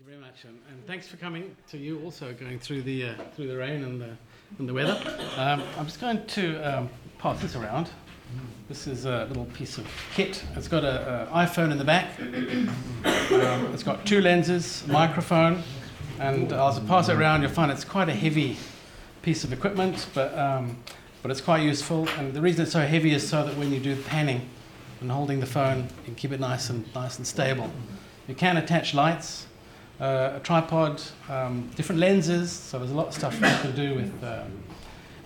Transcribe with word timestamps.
you 0.00 0.06
very 0.06 0.20
much, 0.20 0.44
and, 0.44 0.58
and 0.70 0.86
thanks 0.86 1.06
for 1.06 1.16
coming 1.16 1.54
to 1.68 1.76
you 1.76 2.00
also 2.04 2.32
going 2.32 2.58
through 2.58 2.82
the 2.82 3.06
uh, 3.06 3.14
through 3.34 3.48
the 3.48 3.56
rain 3.56 3.84
and 3.84 4.00
the 4.00 4.16
and 4.58 4.68
the 4.68 4.72
weather. 4.72 4.98
Um, 5.36 5.62
I'm 5.76 5.84
just 5.84 6.00
going 6.00 6.24
to 6.26 6.56
um, 6.62 6.88
pass 7.18 7.40
this 7.40 7.54
around. 7.54 7.90
This 8.68 8.86
is 8.86 9.04
a 9.04 9.26
little 9.26 9.46
piece 9.46 9.76
of 9.76 9.86
kit. 10.14 10.44
It's 10.54 10.68
got 10.68 10.84
an 10.84 11.26
iPhone 11.28 11.72
in 11.72 11.78
the 11.78 11.84
back. 11.84 12.18
Um, 12.20 13.72
it's 13.74 13.82
got 13.82 14.06
two 14.06 14.20
lenses, 14.20 14.84
a 14.88 14.92
microphone, 14.92 15.62
and 16.18 16.52
as 16.52 16.78
I 16.78 16.84
pass 16.84 17.08
it 17.08 17.16
around, 17.16 17.42
you'll 17.42 17.50
find 17.50 17.70
it's 17.70 17.84
quite 17.84 18.08
a 18.08 18.14
heavy 18.14 18.56
piece 19.22 19.44
of 19.44 19.52
equipment, 19.52 20.06
but 20.14 20.36
um, 20.38 20.78
but 21.22 21.30
it's 21.30 21.40
quite 21.40 21.62
useful. 21.62 22.08
And 22.10 22.32
the 22.32 22.40
reason 22.40 22.62
it's 22.62 22.72
so 22.72 22.86
heavy 22.86 23.12
is 23.12 23.28
so 23.28 23.44
that 23.44 23.56
when 23.56 23.72
you 23.72 23.80
do 23.80 24.00
panning 24.02 24.48
and 25.00 25.10
holding 25.10 25.40
the 25.40 25.46
phone, 25.46 25.82
you 25.82 26.04
can 26.04 26.14
keep 26.14 26.32
it 26.32 26.40
nice 26.40 26.70
and 26.70 26.92
nice 26.94 27.18
and 27.18 27.26
stable. 27.26 27.70
You 28.28 28.34
can 28.34 28.56
attach 28.56 28.94
lights, 28.94 29.46
uh, 30.00 30.32
a 30.36 30.40
tripod, 30.40 31.02
um, 31.28 31.70
different 31.76 32.00
lenses. 32.00 32.50
So 32.50 32.78
there's 32.78 32.90
a 32.90 32.94
lot 32.94 33.08
of 33.08 33.14
stuff 33.14 33.34
you 33.34 33.40
can 33.40 33.74
do 33.76 33.94
with 33.94 34.24
um, 34.24 34.64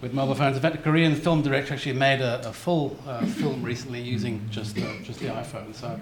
with 0.01 0.13
mobile 0.13 0.35
phones. 0.35 0.57
In 0.57 0.63
fact, 0.63 0.75
a 0.75 0.79
Korean 0.79 1.15
film 1.15 1.43
director 1.43 1.75
actually 1.75 1.95
made 1.95 2.21
a, 2.21 2.47
a 2.49 2.53
full 2.53 2.97
uh, 3.07 3.25
film 3.25 3.63
recently 3.63 4.01
using 4.01 4.47
just 4.51 4.77
uh, 4.77 4.83
just 5.03 5.21
the 5.21 5.27
iPhone. 5.27 5.75
So, 5.75 6.01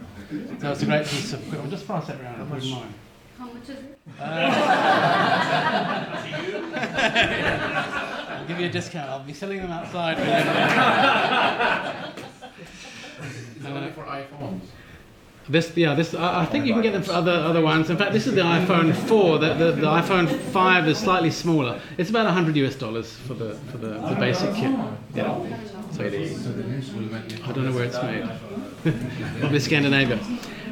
so 0.60 0.72
it's 0.72 0.82
a 0.82 0.86
great 0.86 1.06
piece 1.06 1.32
of 1.32 1.46
equipment. 1.46 1.70
Just 1.70 1.86
pass 1.86 2.06
that 2.06 2.20
around. 2.20 2.36
How 2.36 2.44
much? 2.44 2.70
Mind. 2.70 2.94
How 3.38 3.46
much 3.46 3.62
is 3.64 3.70
it? 3.70 3.98
I'll 8.28 8.46
give 8.48 8.58
you 8.60 8.66
a 8.66 8.70
discount. 8.70 9.10
I'll 9.10 9.22
be 9.22 9.32
selling 9.32 9.62
them 9.62 9.70
outside. 9.70 10.18
Is 13.56 13.64
it 13.64 13.70
only 13.70 13.92
for 13.92 14.02
iPhones? 14.02 14.62
This, 15.48 15.76
yeah, 15.76 15.94
this. 15.94 16.14
I 16.14 16.42
I 16.42 16.46
think 16.46 16.66
you 16.66 16.72
can 16.72 16.82
get 16.82 16.92
them 16.92 17.02
for 17.02 17.12
other 17.12 17.32
other 17.32 17.60
ones. 17.60 17.90
In 17.90 17.96
fact, 17.96 18.12
this 18.12 18.26
is 18.26 18.34
the 18.34 18.42
iPhone 18.42 18.94
4. 18.94 19.38
The, 19.38 19.54
the, 19.54 19.72
the 19.72 19.86
iPhone 19.86 20.28
5 20.28 20.88
is 20.88 20.98
slightly 20.98 21.30
smaller. 21.30 21.80
It's 21.98 22.10
about 22.10 22.26
100 22.26 22.56
US 22.56 22.76
dollars 22.76 23.12
for 23.12 23.34
the 23.34 23.54
for 23.70 23.78
the, 23.78 23.88
the 24.08 24.14
basic 24.18 24.54
kit. 24.54 24.70
Yeah. 25.14 25.38
So 25.92 26.04
I 26.04 27.52
don't 27.52 27.64
know 27.64 27.72
where 27.72 27.84
it's 27.84 28.02
made. 28.02 28.28
Probably 29.40 29.60
Scandinavia. 29.60 30.18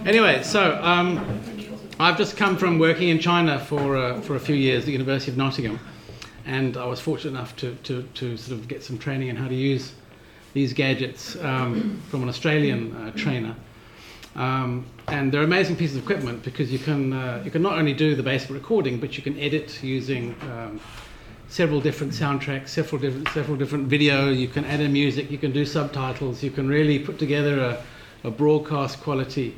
Anyway, 0.06 0.42
so 0.42 0.80
um, 0.82 1.40
I've 1.98 2.16
just 2.16 2.36
come 2.36 2.56
from 2.56 2.78
working 2.78 3.08
in 3.08 3.18
China 3.18 3.58
for 3.58 3.96
uh, 3.96 4.20
for 4.22 4.36
a 4.36 4.40
few 4.40 4.54
years 4.54 4.84
at 4.84 4.86
the 4.86 4.92
University 4.92 5.30
of 5.30 5.36
Nottingham, 5.36 5.78
and 6.46 6.76
I 6.76 6.86
was 6.86 7.00
fortunate 7.00 7.32
enough 7.32 7.54
to, 7.56 7.74
to, 7.82 8.02
to 8.02 8.36
sort 8.36 8.58
of 8.58 8.68
get 8.68 8.82
some 8.82 8.98
training 8.98 9.28
in 9.28 9.36
how 9.36 9.48
to 9.48 9.54
use 9.54 9.92
these 10.54 10.72
gadgets 10.72 11.36
um, 11.36 12.00
from 12.08 12.22
an 12.22 12.28
Australian 12.28 12.96
uh, 12.96 13.10
trainer. 13.12 13.54
Um, 14.36 14.86
and 15.08 15.32
they're 15.32 15.42
amazing 15.42 15.76
pieces 15.76 15.96
of 15.96 16.04
equipment 16.04 16.44
because 16.44 16.70
you 16.72 16.78
can 16.78 17.12
uh, 17.12 17.42
you 17.44 17.50
can 17.50 17.62
not 17.62 17.78
only 17.78 17.92
do 17.92 18.14
the 18.14 18.22
basic 18.22 18.50
recording, 18.50 19.00
but 19.00 19.16
you 19.16 19.22
can 19.22 19.38
edit 19.38 19.82
using 19.82 20.36
um, 20.42 20.80
several 21.48 21.80
different 21.80 22.12
soundtracks, 22.12 22.68
several 22.68 23.00
different 23.00 23.28
several 23.30 23.56
different 23.56 23.88
video. 23.88 24.30
You 24.30 24.48
can 24.48 24.64
add 24.64 24.80
in 24.80 24.92
music, 24.92 25.30
you 25.30 25.38
can 25.38 25.52
do 25.52 25.64
subtitles, 25.66 26.42
you 26.42 26.50
can 26.50 26.68
really 26.68 26.98
put 26.98 27.18
together 27.18 27.60
a, 27.60 28.28
a 28.28 28.30
broadcast 28.30 29.00
quality 29.00 29.56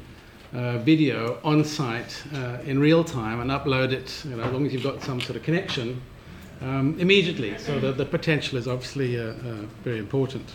uh, 0.54 0.78
video 0.78 1.38
on 1.44 1.64
site 1.64 2.22
uh, 2.34 2.58
in 2.64 2.78
real 2.78 3.04
time 3.04 3.40
and 3.40 3.50
upload 3.50 3.92
it. 3.92 4.24
You 4.24 4.36
know, 4.36 4.44
as 4.44 4.52
long 4.52 4.64
as 4.66 4.72
you've 4.72 4.82
got 4.82 5.02
some 5.02 5.20
sort 5.20 5.36
of 5.36 5.42
connection 5.42 6.00
um, 6.62 6.98
immediately. 6.98 7.58
So 7.58 7.78
the, 7.78 7.92
the 7.92 8.06
potential 8.06 8.58
is 8.58 8.68
obviously 8.68 9.18
uh, 9.18 9.24
uh, 9.24 9.34
very 9.82 9.98
important. 9.98 10.48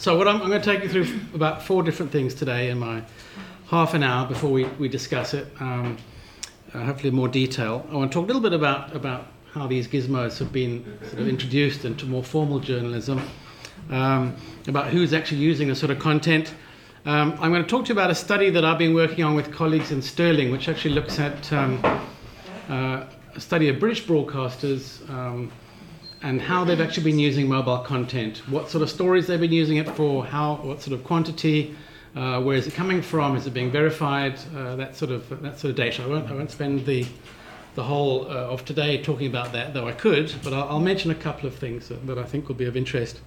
So 0.00 0.16
what 0.16 0.26
I'm, 0.26 0.40
I'm 0.40 0.48
going 0.48 0.62
to 0.62 0.64
take 0.64 0.82
you 0.82 0.88
through 0.88 1.20
about 1.34 1.62
four 1.62 1.82
different 1.82 2.10
things 2.10 2.32
today 2.32 2.70
in 2.70 2.78
my 2.78 3.02
half 3.66 3.92
an 3.92 4.02
hour 4.02 4.26
before 4.26 4.48
we, 4.48 4.64
we 4.64 4.88
discuss 4.88 5.34
it, 5.34 5.46
um, 5.60 5.98
uh, 6.72 6.84
hopefully 6.84 7.10
in 7.10 7.14
more 7.14 7.28
detail. 7.28 7.86
I 7.92 7.96
want 7.96 8.10
to 8.10 8.14
talk 8.14 8.24
a 8.24 8.26
little 8.26 8.40
bit 8.40 8.54
about, 8.54 8.96
about 8.96 9.26
how 9.52 9.66
these 9.66 9.86
gizmos 9.86 10.38
have 10.38 10.54
been 10.54 10.98
sort 11.02 11.18
of 11.18 11.28
introduced 11.28 11.84
into 11.84 12.06
more 12.06 12.24
formal 12.24 12.60
journalism, 12.60 13.20
um, 13.90 14.34
about 14.68 14.86
who's 14.86 15.12
actually 15.12 15.42
using 15.42 15.68
the 15.68 15.76
sort 15.76 15.90
of 15.90 15.98
content. 15.98 16.54
Um, 17.04 17.32
I'm 17.38 17.52
going 17.52 17.62
to 17.62 17.68
talk 17.68 17.84
to 17.84 17.88
you 17.90 17.94
about 17.94 18.10
a 18.10 18.14
study 18.14 18.48
that 18.48 18.64
I've 18.64 18.78
been 18.78 18.94
working 18.94 19.22
on 19.22 19.34
with 19.34 19.52
colleagues 19.52 19.92
in 19.92 20.00
Stirling, 20.00 20.50
which 20.50 20.70
actually 20.70 20.94
looks 20.94 21.18
at 21.18 21.52
um, 21.52 21.78
uh, 22.70 23.04
a 23.34 23.40
study 23.40 23.68
of 23.68 23.78
British 23.78 24.06
broadcasters 24.06 25.06
um, 25.10 25.52
and 26.22 26.40
how 26.40 26.64
they've 26.64 26.80
actually 26.80 27.04
been 27.04 27.18
using 27.18 27.48
mobile 27.48 27.78
content, 27.78 28.38
what 28.48 28.68
sort 28.68 28.82
of 28.82 28.90
stories 28.90 29.26
they've 29.26 29.40
been 29.40 29.52
using 29.52 29.78
it 29.78 29.88
for, 29.96 30.24
how, 30.24 30.56
what 30.56 30.82
sort 30.82 30.98
of 30.98 31.04
quantity, 31.04 31.74
uh, 32.14 32.40
where 32.42 32.56
is 32.56 32.66
it 32.66 32.74
coming 32.74 33.00
from, 33.00 33.36
is 33.36 33.46
it 33.46 33.54
being 33.54 33.70
verified, 33.70 34.38
uh, 34.54 34.76
that 34.76 34.96
sort 34.96 35.10
of 35.10 35.28
that 35.42 35.58
sort 35.58 35.70
of 35.70 35.76
data. 35.76 36.02
I 36.02 36.06
won't, 36.06 36.30
I 36.30 36.34
won't 36.34 36.50
spend 36.50 36.84
the 36.84 37.06
the 37.76 37.84
whole 37.84 38.26
uh, 38.26 38.52
of 38.52 38.64
today 38.64 39.00
talking 39.00 39.28
about 39.28 39.52
that, 39.52 39.72
though 39.72 39.86
I 39.86 39.92
could, 39.92 40.34
but 40.42 40.52
I'll, 40.52 40.68
I'll 40.70 40.80
mention 40.80 41.10
a 41.10 41.14
couple 41.14 41.46
of 41.46 41.54
things 41.54 41.88
that, 41.88 42.04
that 42.06 42.18
I 42.18 42.24
think 42.24 42.48
will 42.48 42.56
be 42.56 42.64
of 42.64 42.76
interest. 42.76 43.20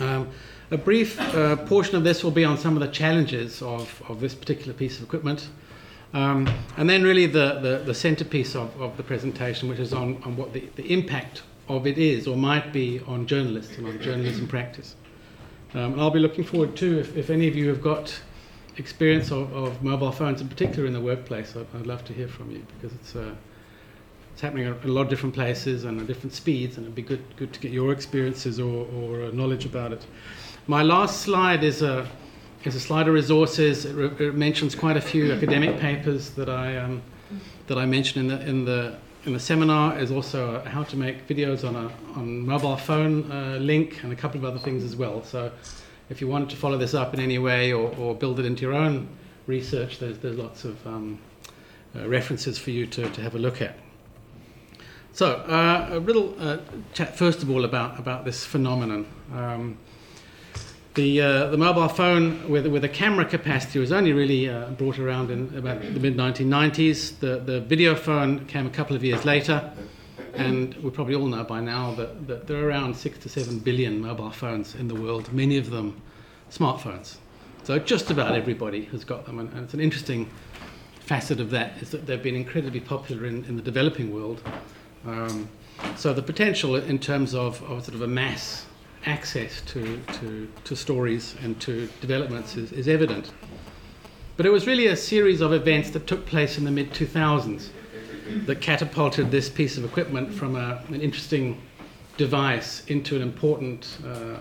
Um, 0.00 0.30
a 0.70 0.78
brief 0.78 1.20
uh, 1.20 1.56
portion 1.56 1.94
of 1.94 2.04
this 2.04 2.24
will 2.24 2.30
be 2.30 2.44
on 2.44 2.56
some 2.56 2.74
of 2.74 2.80
the 2.80 2.88
challenges 2.88 3.60
of, 3.60 4.02
of 4.08 4.18
this 4.20 4.34
particular 4.34 4.72
piece 4.72 4.96
of 4.96 5.04
equipment. 5.04 5.48
Um, 6.14 6.48
and 6.76 6.88
then, 6.88 7.02
really, 7.02 7.26
the, 7.26 7.58
the, 7.60 7.82
the 7.84 7.94
centerpiece 7.94 8.54
of, 8.56 8.80
of 8.80 8.96
the 8.96 9.02
presentation, 9.02 9.68
which 9.68 9.78
is 9.78 9.92
on, 9.92 10.22
on 10.24 10.36
what 10.36 10.52
the, 10.52 10.68
the 10.76 10.92
impact 10.92 11.42
of 11.68 11.86
it 11.86 11.98
is 11.98 12.26
or 12.26 12.36
might 12.36 12.72
be 12.72 13.00
on 13.06 13.26
journalists 13.26 13.76
and 13.78 13.86
on 13.86 14.00
journalism 14.00 14.46
practice. 14.46 14.96
Um, 15.74 15.98
I'll 15.98 16.10
be 16.10 16.20
looking 16.20 16.44
forward 16.44 16.76
to, 16.76 17.00
if, 17.00 17.16
if 17.16 17.30
any 17.30 17.48
of 17.48 17.56
you 17.56 17.68
have 17.68 17.82
got 17.82 18.20
experience 18.76 19.30
of, 19.30 19.52
of 19.54 19.82
mobile 19.82 20.12
phones, 20.12 20.40
in 20.40 20.48
particular 20.48 20.86
in 20.86 20.92
the 20.92 21.00
workplace, 21.00 21.56
I'd, 21.56 21.66
I'd 21.74 21.86
love 21.86 22.04
to 22.04 22.12
hear 22.12 22.28
from 22.28 22.50
you 22.50 22.64
because 22.76 22.96
it's, 22.96 23.16
uh, 23.16 23.34
it's 24.32 24.40
happening 24.40 24.66
in 24.66 24.72
a 24.72 24.92
lot 24.92 25.02
of 25.02 25.08
different 25.08 25.34
places 25.34 25.84
and 25.84 26.00
at 26.00 26.06
different 26.06 26.32
speeds, 26.32 26.76
and 26.76 26.84
it'd 26.84 26.94
be 26.94 27.02
good, 27.02 27.22
good 27.36 27.52
to 27.52 27.60
get 27.60 27.72
your 27.72 27.92
experiences 27.92 28.60
or, 28.60 28.86
or 28.94 29.24
uh, 29.24 29.30
knowledge 29.30 29.64
about 29.64 29.92
it. 29.92 30.04
My 30.66 30.82
last 30.82 31.22
slide 31.22 31.64
is 31.64 31.82
a, 31.82 32.06
is 32.64 32.74
a 32.74 32.80
slide 32.80 33.08
of 33.08 33.14
resources. 33.14 33.84
It, 33.84 33.94
re- 33.94 34.26
it 34.26 34.34
mentions 34.34 34.74
quite 34.74 34.96
a 34.96 35.00
few 35.00 35.32
academic 35.32 35.78
papers 35.78 36.30
that 36.30 36.48
I, 36.48 36.76
um, 36.76 37.02
that 37.66 37.78
I 37.78 37.86
mentioned 37.86 38.30
in 38.30 38.38
the, 38.38 38.48
in 38.48 38.64
the 38.64 38.98
in 39.26 39.32
the 39.32 39.40
seminar 39.40 39.98
is 39.98 40.10
also 40.10 40.62
how 40.64 40.82
to 40.84 40.96
make 40.96 41.26
videos 41.26 41.66
on 41.66 41.76
a 41.76 41.90
on 42.18 42.46
mobile 42.46 42.76
phone 42.76 43.30
uh, 43.30 43.56
link 43.60 44.02
and 44.02 44.12
a 44.12 44.16
couple 44.16 44.38
of 44.38 44.44
other 44.44 44.58
things 44.58 44.84
as 44.84 44.96
well. 44.96 45.22
So 45.24 45.50
if 46.10 46.20
you 46.20 46.28
wanted 46.28 46.50
to 46.50 46.56
follow 46.56 46.76
this 46.76 46.94
up 46.94 47.14
in 47.14 47.20
any 47.20 47.38
way 47.38 47.72
or, 47.72 47.94
or 47.96 48.14
build 48.14 48.38
it 48.38 48.44
into 48.44 48.62
your 48.62 48.74
own 48.74 49.08
research, 49.46 49.98
there's 49.98 50.18
there's 50.18 50.36
lots 50.36 50.64
of 50.64 50.86
um, 50.86 51.18
uh, 51.96 52.08
references 52.08 52.58
for 52.58 52.70
you 52.70 52.86
to, 52.86 53.08
to 53.10 53.22
have 53.22 53.34
a 53.34 53.38
look 53.38 53.62
at. 53.62 53.76
So 55.12 55.36
uh, 55.36 55.88
a 55.92 55.98
little 55.98 56.34
uh, 56.38 56.58
chat 56.92 57.16
first 57.16 57.42
of 57.42 57.50
all 57.50 57.64
about 57.64 57.98
about 57.98 58.24
this 58.24 58.44
phenomenon. 58.44 59.06
Um, 59.32 59.78
the, 60.94 61.20
uh, 61.20 61.46
the 61.48 61.56
mobile 61.56 61.88
phone 61.88 62.48
with, 62.48 62.66
with 62.66 62.84
a 62.84 62.88
camera 62.88 63.24
capacity 63.24 63.80
was 63.80 63.90
only 63.90 64.12
really 64.12 64.48
uh, 64.48 64.70
brought 64.70 64.98
around 64.98 65.30
in 65.30 65.52
about 65.56 65.80
the 65.80 65.98
mid 66.00 66.16
1990s. 66.16 67.18
The, 67.18 67.38
the 67.38 67.60
video 67.60 67.96
phone 67.96 68.46
came 68.46 68.66
a 68.66 68.70
couple 68.70 68.94
of 68.94 69.02
years 69.02 69.24
later, 69.24 69.72
and 70.34 70.74
we 70.76 70.90
probably 70.90 71.16
all 71.16 71.26
know 71.26 71.42
by 71.42 71.60
now 71.60 71.94
that, 71.96 72.28
that 72.28 72.46
there 72.46 72.58
are 72.58 72.68
around 72.68 72.96
six 72.96 73.18
to 73.18 73.28
seven 73.28 73.58
billion 73.58 74.00
mobile 74.00 74.30
phones 74.30 74.76
in 74.76 74.86
the 74.86 74.94
world, 74.94 75.32
many 75.32 75.56
of 75.58 75.70
them 75.70 76.00
smartphones. 76.50 77.16
So 77.64 77.78
just 77.78 78.10
about 78.10 78.36
everybody 78.36 78.84
has 78.86 79.04
got 79.04 79.26
them, 79.26 79.40
and, 79.40 79.52
and 79.52 79.64
it's 79.64 79.74
an 79.74 79.80
interesting 79.80 80.30
facet 81.00 81.40
of 81.40 81.50
that 81.50 81.82
is 81.82 81.90
that 81.90 82.06
they've 82.06 82.22
been 82.22 82.36
incredibly 82.36 82.80
popular 82.80 83.26
in, 83.26 83.44
in 83.46 83.56
the 83.56 83.62
developing 83.62 84.14
world. 84.14 84.42
Um, 85.04 85.48
so 85.96 86.14
the 86.14 86.22
potential 86.22 86.76
in 86.76 86.98
terms 86.98 87.34
of, 87.34 87.62
of 87.64 87.84
sort 87.84 87.94
of 87.94 88.02
a 88.02 88.06
mass 88.06 88.64
access 89.06 89.60
to, 89.62 90.00
to, 90.14 90.48
to 90.64 90.76
stories 90.76 91.34
and 91.42 91.60
to 91.60 91.88
developments 92.00 92.56
is, 92.56 92.72
is 92.72 92.88
evident. 92.88 93.32
But 94.36 94.46
it 94.46 94.50
was 94.50 94.66
really 94.66 94.88
a 94.88 94.96
series 94.96 95.40
of 95.40 95.52
events 95.52 95.90
that 95.90 96.06
took 96.06 96.26
place 96.26 96.58
in 96.58 96.64
the 96.64 96.70
mid 96.70 96.90
2000s 96.90 97.68
that 98.46 98.60
catapulted 98.60 99.30
this 99.30 99.48
piece 99.48 99.76
of 99.76 99.84
equipment 99.84 100.32
from 100.32 100.56
a, 100.56 100.82
an 100.88 101.00
interesting 101.00 101.60
device 102.16 102.84
into 102.86 103.16
an 103.16 103.22
important 103.22 103.98
uh, 104.06 104.36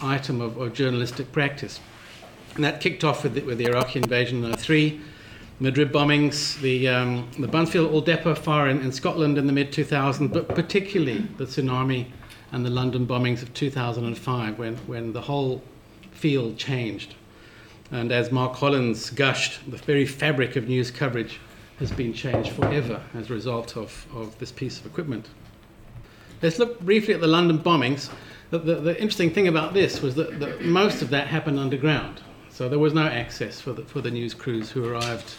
item 0.00 0.40
of, 0.40 0.56
of, 0.58 0.72
journalistic 0.72 1.32
practice. 1.32 1.80
And 2.54 2.64
that 2.64 2.80
kicked 2.80 3.02
off 3.02 3.24
with 3.24 3.34
the, 3.34 3.42
with 3.42 3.58
the 3.58 3.66
Iraqi 3.66 3.98
invasion 3.98 4.44
in 4.44 4.56
03, 4.56 5.00
Madrid 5.60 5.92
bombings, 5.92 6.60
the, 6.60 6.88
um, 6.88 7.28
the 7.38 7.48
Buncefield 7.48 7.92
Oil 7.92 8.00
Depot 8.00 8.34
fire 8.34 8.68
in, 8.68 8.80
in 8.80 8.92
Scotland 8.92 9.36
in 9.36 9.46
the 9.46 9.52
mid 9.52 9.72
2000s, 9.72 10.32
but 10.32 10.48
particularly 10.48 11.26
the 11.36 11.44
tsunami 11.44 12.06
and 12.52 12.64
the 12.64 12.70
London 12.70 13.06
bombings 13.06 13.42
of 13.42 13.52
2005 13.54 14.58
when, 14.58 14.76
when 14.78 15.12
the 15.12 15.22
whole 15.22 15.62
field 16.12 16.56
changed. 16.56 17.14
And 17.90 18.12
as 18.12 18.30
Mark 18.30 18.54
Hollins 18.56 19.10
gushed, 19.10 19.70
the 19.70 19.76
very 19.78 20.06
fabric 20.06 20.56
of 20.56 20.68
news 20.68 20.90
coverage 20.90 21.40
has 21.78 21.90
been 21.92 22.12
changed 22.12 22.50
forever 22.52 23.02
as 23.14 23.30
a 23.30 23.32
result 23.32 23.76
of, 23.76 24.06
of 24.14 24.38
this 24.38 24.52
piece 24.52 24.78
of 24.78 24.86
equipment. 24.86 25.28
Let's 26.42 26.58
look 26.58 26.80
briefly 26.80 27.14
at 27.14 27.20
the 27.20 27.26
London 27.26 27.58
bombings. 27.58 28.10
The, 28.50 28.58
the, 28.58 28.74
the 28.76 29.00
interesting 29.00 29.32
thing 29.32 29.48
about 29.48 29.74
this 29.74 30.00
was 30.00 30.14
that, 30.16 30.38
that, 30.40 30.62
most 30.62 31.02
of 31.02 31.10
that 31.10 31.26
happened 31.26 31.58
underground. 31.58 32.20
So 32.50 32.68
there 32.68 32.78
was 32.78 32.94
no 32.94 33.06
access 33.06 33.60
for 33.60 33.72
the, 33.72 33.82
for 33.82 34.00
the 34.00 34.10
news 34.10 34.34
crews 34.34 34.70
who 34.70 34.84
arrived 34.84 35.34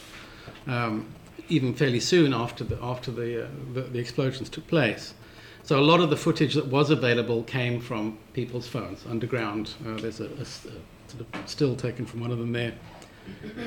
um, 0.67 1.07
even 1.50 1.73
fairly 1.73 2.00
soon 2.00 2.33
after 2.33 2.63
the 2.63 2.77
after 2.81 3.12
the, 3.12 3.45
uh, 3.45 3.47
the, 3.73 3.81
the 3.81 4.00
explosions 4.00 4.50
took 4.50 4.67
place. 4.67 5.13
So 5.69 5.80
a 5.80 5.81
lot 5.81 6.00
of 6.00 6.10
the 6.10 6.18
footage 6.18 6.56
that 6.56 6.66
was 6.66 6.89
available 6.89 7.44
came 7.44 7.80
from 7.80 8.18
people's 8.33 8.68
phones 8.68 9.06
underground. 9.07 9.75
Uh, 9.86 9.98
there's 9.98 10.19
a, 10.19 10.25
a, 10.25 10.42
a, 10.42 10.45
sort 10.45 11.21
of 11.21 11.48
still 11.48 11.75
taken 11.75 12.07
from 12.07 12.21
one 12.21 12.31
of 12.31 12.39
them 12.39 12.54
there. 12.54 12.74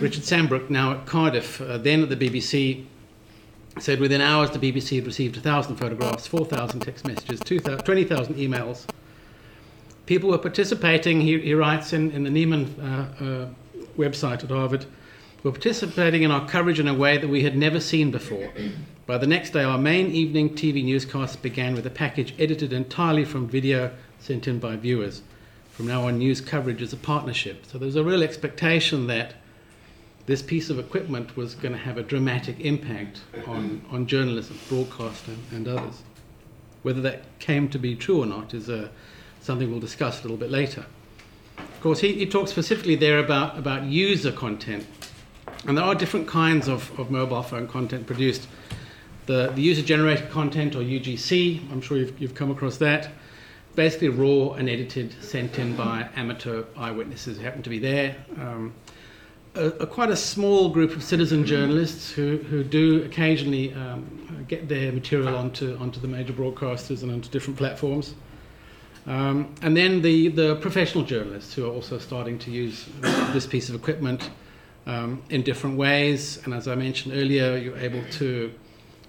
Richard 0.01 0.25
Sambrook, 0.25 0.69
now 0.69 0.95
at 0.95 1.07
Cardiff, 1.07 1.61
uh, 1.61 1.79
then 1.79 2.03
at 2.03 2.09
the 2.09 2.17
BBC, 2.17 2.87
said 3.79 4.01
within 4.01 4.21
hours 4.21 4.51
the 4.51 4.59
BBC 4.59 4.97
had 4.97 5.07
received 5.07 5.37
1,000 5.37 5.77
photographs, 5.77 6.27
4,000 6.27 6.81
text 6.81 7.07
messages, 7.07 7.39
20,000 7.39 8.35
emails. 8.35 8.85
People 10.07 10.31
were 10.31 10.39
participating, 10.39 11.21
he, 11.21 11.39
he 11.39 11.55
writes 11.55 11.93
in, 11.93 12.11
in 12.11 12.25
the 12.25 12.31
Nieman 12.31 12.67
uh, 12.81 13.25
uh, 13.25 13.49
website 13.97 14.43
at 14.43 14.51
Harvard, 14.51 14.87
were 15.43 15.51
participating 15.51 16.23
in 16.23 16.31
our 16.31 16.47
coverage 16.49 16.79
in 16.79 16.89
a 16.89 16.95
way 16.95 17.19
that 17.19 17.29
we 17.29 17.43
had 17.43 17.57
never 17.57 17.81
seen 17.81 18.11
before. 18.11 18.51
By 19.07 19.19
the 19.19 19.27
next 19.27 19.51
day, 19.51 19.65
our 19.65 19.79
main 19.79 20.11
evening 20.13 20.51
TV 20.51 20.85
newscasts 20.85 21.37
began 21.37 21.75
with 21.75 21.87
a 21.87 21.91
package 21.91 22.35
edited 22.39 22.73
entirely 22.73 23.25
from 23.25 23.49
video 23.49 23.91
sent 24.21 24.47
in 24.47 24.61
by 24.61 24.77
viewers. 24.77 25.23
From 25.71 25.89
now 25.89 26.07
on, 26.07 26.19
news 26.19 26.41
coverage 26.41 26.81
is 26.83 26.93
a 26.93 26.97
partnership. 26.97 27.67
So 27.67 27.79
there's 27.79 27.97
a 27.97 28.05
real 28.05 28.23
expectation 28.23 29.07
that 29.09 29.35
this 30.27 30.43
piece 30.43 30.71
of 30.71 30.79
equipment 30.79 31.37
was 31.37 31.55
going 31.55 31.73
to 31.73 31.79
have 31.79 31.99
a 31.99 32.03
dramatic 32.03 32.61
impact 32.61 33.23
on, 33.47 33.85
on 33.91 34.07
journalism, 34.07 34.59
broadcast, 34.69 35.27
and, 35.27 35.39
and 35.51 35.67
others. 35.67 36.03
Whether 36.83 37.01
that 37.01 37.23
came 37.41 37.69
to 37.71 37.79
be 37.79 37.97
true 37.97 38.23
or 38.23 38.27
not 38.27 38.55
is 38.55 38.71
uh, 38.71 38.89
something 39.41 39.71
we'll 39.71 39.81
discuss 39.81 40.21
a 40.21 40.23
little 40.23 40.37
bit 40.37 40.51
later. 40.51 40.87
Of 41.59 41.81
course, 41.81 42.01
he, 42.01 42.13
he 42.13 42.27
talks 42.27 42.51
specifically 42.53 42.95
there 42.95 43.19
about, 43.19 43.59
about 43.59 43.85
user 43.85 44.31
content. 44.31 44.87
And 45.67 45.79
there 45.79 45.85
are 45.85 45.95
different 45.95 46.27
kinds 46.27 46.69
of, 46.69 46.99
of 46.99 47.11
mobile 47.11 47.43
phone 47.43 47.69
content 47.69 48.07
produced. 48.07 48.49
The, 49.27 49.53
the 49.55 49.63
user 49.63 49.83
generated 49.83 50.31
content, 50.31 50.75
or 50.75 50.81
UGC, 50.81 51.71
I'm 51.71 51.81
sure 51.81 51.97
you've, 51.99 52.21
you've 52.21 52.35
come 52.35 52.51
across 52.51 52.79
that. 52.79 53.11
Basically, 53.77 54.09
raw 54.09 54.55
and 54.55 54.69
edited, 54.69 55.15
sent 55.23 55.59
in 55.59 55.77
by 55.77 56.09
amateur 56.17 56.65
eyewitnesses 56.77 57.39
who 57.39 57.45
happen 57.45 57.63
to 57.63 57.71
be 57.71 57.79
there. 57.79 58.17
Um, 58.39 58.75
a, 59.55 59.67
a, 59.67 59.87
quite 59.87 60.11
a 60.11 60.17
small 60.17 60.69
group 60.69 60.97
of 60.97 61.03
citizen 61.03 61.47
journalists 61.47 62.11
who, 62.11 62.39
who 62.39 62.65
do 62.65 63.05
occasionally 63.05 63.73
um, 63.75 64.45
get 64.49 64.69
their 64.69 64.91
material 64.91 65.37
onto, 65.37 65.77
onto 65.79 66.01
the 66.01 66.09
major 66.09 66.33
broadcasters 66.33 67.03
and 67.03 67.13
onto 67.13 67.31
different 67.31 67.59
platforms. 67.59 68.15
Um, 69.07 69.55
and 69.63 69.77
then 69.77 70.03
the, 70.03 70.29
the 70.29 70.57
professional 70.57 71.05
journalists 71.05 71.55
who 71.55 71.67
are 71.67 71.73
also 71.73 71.99
starting 71.99 72.39
to 72.41 72.51
use 72.51 72.89
this 73.33 73.47
piece 73.47 73.69
of 73.69 73.75
equipment 73.75 74.31
um, 74.87 75.23
in 75.31 75.43
different 75.43 75.77
ways. 75.77 76.41
And 76.45 76.55
as 76.55 76.69
I 76.69 76.75
mentioned 76.75 77.15
earlier, 77.15 77.57
you're 77.57 77.79
able 77.79 78.03
to 78.13 78.53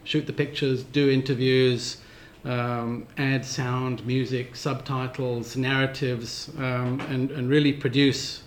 shoot 0.03 0.27
the 0.27 0.33
pictures, 0.33 0.83
do 0.83 1.09
interviews, 1.09 1.97
um, 2.45 3.07
add 3.17 3.45
sound, 3.45 4.05
music, 4.05 4.55
subtitles, 4.55 5.55
narratives, 5.55 6.49
um, 6.57 6.99
and, 7.09 7.31
and 7.31 7.49
really 7.49 7.73
produce 7.73 8.43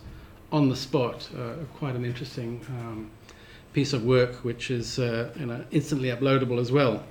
on 0.52 0.69
the 0.69 0.76
spot 0.76 1.28
uh, 1.37 1.55
quite 1.75 1.94
an 1.94 2.05
interesting 2.05 2.61
um, 2.69 3.11
piece 3.73 3.93
of 3.93 4.05
work, 4.05 4.37
which 4.44 4.70
is 4.70 4.99
uh, 4.99 5.31
you 5.38 5.46
know, 5.46 5.64
instantly 5.70 6.08
uploadable 6.08 6.58
as 6.61 6.70
well. 6.70 7.02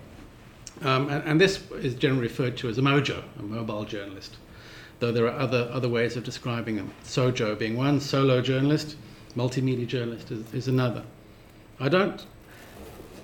Um, 0.81 1.09
and, 1.09 1.23
and, 1.23 1.41
this 1.41 1.63
is 1.71 1.95
generally 1.95 2.23
referred 2.23 2.57
to 2.57 2.67
as 2.67 2.77
a 2.77 2.81
mojo, 2.81 3.23
a 3.39 3.43
mobile 3.43 3.85
journalist, 3.85 4.35
though 4.99 5.11
there 5.11 5.25
are 5.25 5.39
other, 5.39 5.69
other 5.71 5.87
ways 5.87 6.17
of 6.17 6.25
describing 6.25 6.75
them. 6.75 6.91
Sojo 7.03 7.57
being 7.57 7.77
one, 7.77 8.01
solo 8.01 8.41
journalist, 8.41 8.97
multimedia 9.35 9.87
journalist 9.87 10.31
is, 10.31 10.53
is 10.53 10.67
another. 10.67 11.03
I 11.79 11.89
don't, 11.89 12.25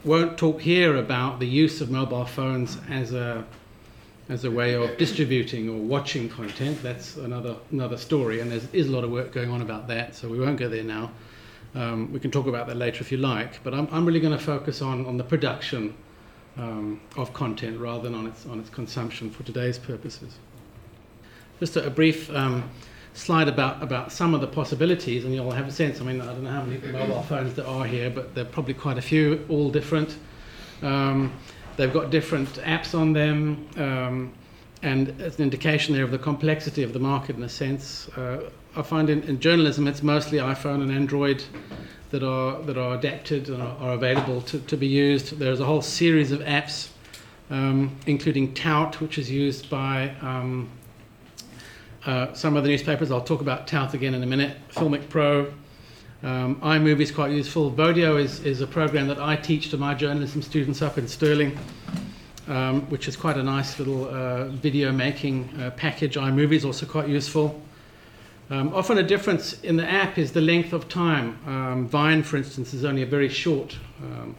won't 0.03 0.37
talk 0.37 0.61
here 0.61 0.97
about 0.97 1.39
the 1.39 1.47
use 1.47 1.81
of 1.81 1.89
mobile 1.89 2.25
phones 2.25 2.77
as 2.89 3.13
a 3.13 3.45
as 4.29 4.45
a 4.45 4.51
way 4.51 4.75
of 4.75 4.97
distributing 4.97 5.67
or 5.67 5.77
watching 5.77 6.29
content. 6.29 6.81
That's 6.81 7.17
another 7.17 7.55
another 7.71 7.97
story, 7.97 8.39
and 8.39 8.51
there 8.51 8.61
is 8.73 8.87
a 8.87 8.91
lot 8.91 9.03
of 9.03 9.11
work 9.11 9.31
going 9.31 9.51
on 9.51 9.61
about 9.61 9.87
that. 9.87 10.15
So 10.15 10.29
we 10.29 10.39
won't 10.39 10.57
go 10.57 10.69
there 10.69 10.83
now. 10.83 11.11
Um, 11.75 12.11
we 12.11 12.19
can 12.19 12.31
talk 12.31 12.47
about 12.47 12.67
that 12.67 12.77
later 12.77 13.01
if 13.01 13.11
you 13.11 13.17
like. 13.17 13.63
But 13.63 13.73
I'm, 13.73 13.87
I'm 13.91 14.05
really 14.05 14.19
going 14.19 14.37
to 14.37 14.43
focus 14.43 14.81
on 14.81 15.05
on 15.05 15.17
the 15.17 15.23
production 15.23 15.95
um, 16.57 17.01
of 17.17 17.33
content 17.33 17.79
rather 17.79 18.03
than 18.03 18.15
on 18.15 18.27
its 18.27 18.45
on 18.45 18.59
its 18.59 18.69
consumption 18.69 19.29
for 19.29 19.43
today's 19.43 19.77
purposes. 19.77 20.35
Just 21.59 21.75
a, 21.75 21.85
a 21.85 21.89
brief. 21.89 22.29
Um, 22.31 22.69
slide 23.13 23.47
about, 23.47 23.81
about 23.83 24.11
some 24.11 24.33
of 24.33 24.41
the 24.41 24.47
possibilities, 24.47 25.25
and 25.25 25.33
you'll 25.33 25.51
have 25.51 25.67
a 25.67 25.71
sense. 25.71 25.99
I 25.99 26.03
mean, 26.03 26.21
I 26.21 26.27
don't 26.27 26.43
know 26.43 26.51
how 26.51 26.63
many 26.63 26.79
mobile 26.91 27.23
phones 27.23 27.53
there 27.55 27.67
are 27.67 27.85
here, 27.85 28.09
but 28.09 28.35
there 28.35 28.45
are 28.45 28.49
probably 28.49 28.73
quite 28.73 28.97
a 28.97 29.01
few, 29.01 29.45
all 29.49 29.69
different. 29.69 30.17
Um, 30.81 31.33
They've 31.77 31.91
got 31.91 32.11
different 32.11 32.49
apps 32.55 32.93
on 32.93 33.13
them, 33.13 33.67
um, 33.77 34.33
and 34.83 35.09
it's 35.19 35.37
an 35.37 35.43
indication 35.43 35.95
there 35.95 36.03
of 36.03 36.11
the 36.11 36.19
complexity 36.19 36.83
of 36.83 36.93
the 36.93 36.99
market 36.99 37.37
in 37.37 37.43
a 37.43 37.49
sense. 37.49 38.09
Uh, 38.09 38.49
I 38.75 38.81
find 38.81 39.09
in, 39.09 39.23
in, 39.23 39.39
journalism 39.39 39.87
it's 39.87 40.03
mostly 40.03 40.37
iPhone 40.37 40.81
and 40.81 40.91
Android 40.91 41.43
that 42.09 42.23
are 42.23 42.61
that 42.63 42.77
are 42.77 42.95
adapted 42.95 43.49
and 43.49 43.61
are, 43.61 43.77
are 43.77 43.93
available 43.93 44.41
to, 44.41 44.59
to 44.59 44.77
be 44.77 44.87
used. 44.87 45.39
There's 45.39 45.59
a 45.59 45.65
whole 45.65 45.81
series 45.81 46.31
of 46.31 46.41
apps, 46.41 46.89
um, 47.49 47.95
including 48.05 48.53
Tout, 48.53 48.99
which 48.99 49.17
is 49.17 49.31
used 49.31 49.69
by 49.69 50.13
um, 50.21 50.69
uh, 52.05 52.33
some 52.33 52.57
of 52.57 52.63
the 52.63 52.69
newspapers. 52.69 53.11
I'll 53.11 53.21
talk 53.21 53.41
about 53.41 53.67
Tout 53.67 53.93
again 53.93 54.13
in 54.13 54.23
a 54.23 54.25
minute. 54.25 54.57
Filmic 54.71 55.07
Pro, 55.09 55.53
um, 56.23 56.55
iMovie 56.61 57.01
is 57.01 57.11
quite 57.11 57.31
useful. 57.31 57.71
Vodio 57.71 58.19
is, 58.19 58.39
is 58.41 58.61
a 58.61 58.67
program 58.67 59.07
that 59.07 59.19
I 59.19 59.35
teach 59.35 59.69
to 59.69 59.77
my 59.77 59.93
journalism 59.93 60.41
students 60.41 60.81
up 60.81 60.97
in 60.97 61.07
Stirling, 61.07 61.57
um, 62.47 62.81
which 62.89 63.07
is 63.07 63.15
quite 63.15 63.37
a 63.37 63.43
nice 63.43 63.79
little 63.79 64.07
uh, 64.07 64.45
video 64.49 64.91
making 64.91 65.49
uh, 65.59 65.71
package. 65.71 66.15
iMovie 66.15 66.53
is 66.53 66.65
also 66.65 66.85
quite 66.85 67.07
useful. 67.07 67.61
Um, 68.49 68.73
often 68.73 68.97
a 68.97 69.03
difference 69.03 69.61
in 69.61 69.77
the 69.77 69.89
app 69.89 70.17
is 70.17 70.33
the 70.33 70.41
length 70.41 70.73
of 70.73 70.89
time. 70.89 71.39
Um, 71.47 71.87
Vine, 71.87 72.21
for 72.21 72.35
instance, 72.35 72.73
is 72.73 72.83
only 72.83 73.01
a 73.01 73.05
very 73.05 73.29
short, 73.29 73.77
um, 74.03 74.35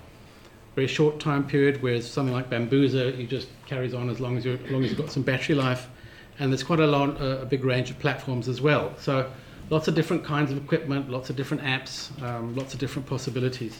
very 0.75 0.87
short 0.87 1.19
time 1.19 1.47
period, 1.47 1.83
whereas 1.83 2.11
something 2.11 2.35
like 2.35 2.51
Bambuser, 2.51 3.17
you 3.17 3.27
just 3.27 3.49
carries 3.67 3.95
on 3.95 4.11
as 4.11 4.21
long 4.21 4.37
as, 4.37 4.45
you 4.45 4.59
as 4.65 4.71
long 4.71 4.85
as 4.85 4.91
you've 4.91 4.99
got 4.99 5.11
some 5.11 5.23
battery 5.23 5.55
life. 5.55 5.89
And 6.43 6.53
there's 6.53 6.65
quite 6.65 6.81
a, 6.81 6.93
uh, 6.93 7.43
a 7.43 7.47
big 7.47 7.65
range 7.65 7.89
of 7.89 8.01
platforms 8.01 8.49
as 8.49 8.61
well. 8.61 8.93
So 8.99 9.31
lots 9.71 9.87
of 9.87 9.95
different 9.95 10.25
kinds 10.25 10.51
of 10.51 10.57
equipment, 10.57 11.09
lots 11.09 11.31
of 11.31 11.37
different 11.37 11.63
apps, 11.63 12.11
um, 12.21 12.57
lots 12.57 12.75
of 12.75 12.81
different 12.81 13.07
possibilities. 13.07 13.79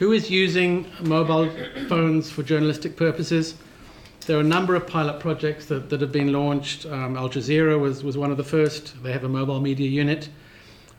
Who 0.00 0.10
is 0.10 0.32
using 0.32 0.90
mobile 1.00 1.48
phones 1.88 2.28
for 2.28 2.42
journalistic 2.42 2.96
purposes? 2.96 3.54
There 4.26 4.36
are 4.36 4.40
a 4.40 4.50
number 4.56 4.74
of 4.74 4.88
pilot 4.88 5.20
projects 5.20 5.66
that, 5.66 5.90
that 5.90 6.00
have 6.00 6.10
been 6.10 6.32
launched. 6.32 6.86
Um, 6.86 7.16
Al 7.16 7.28
Jazeera 7.28 7.78
was, 7.78 8.02
was 8.02 8.18
one 8.18 8.32
of 8.32 8.36
the 8.36 8.42
first. 8.42 9.00
They 9.04 9.12
have 9.12 9.22
a 9.22 9.28
mobile 9.28 9.60
media 9.60 9.88
unit. 9.88 10.30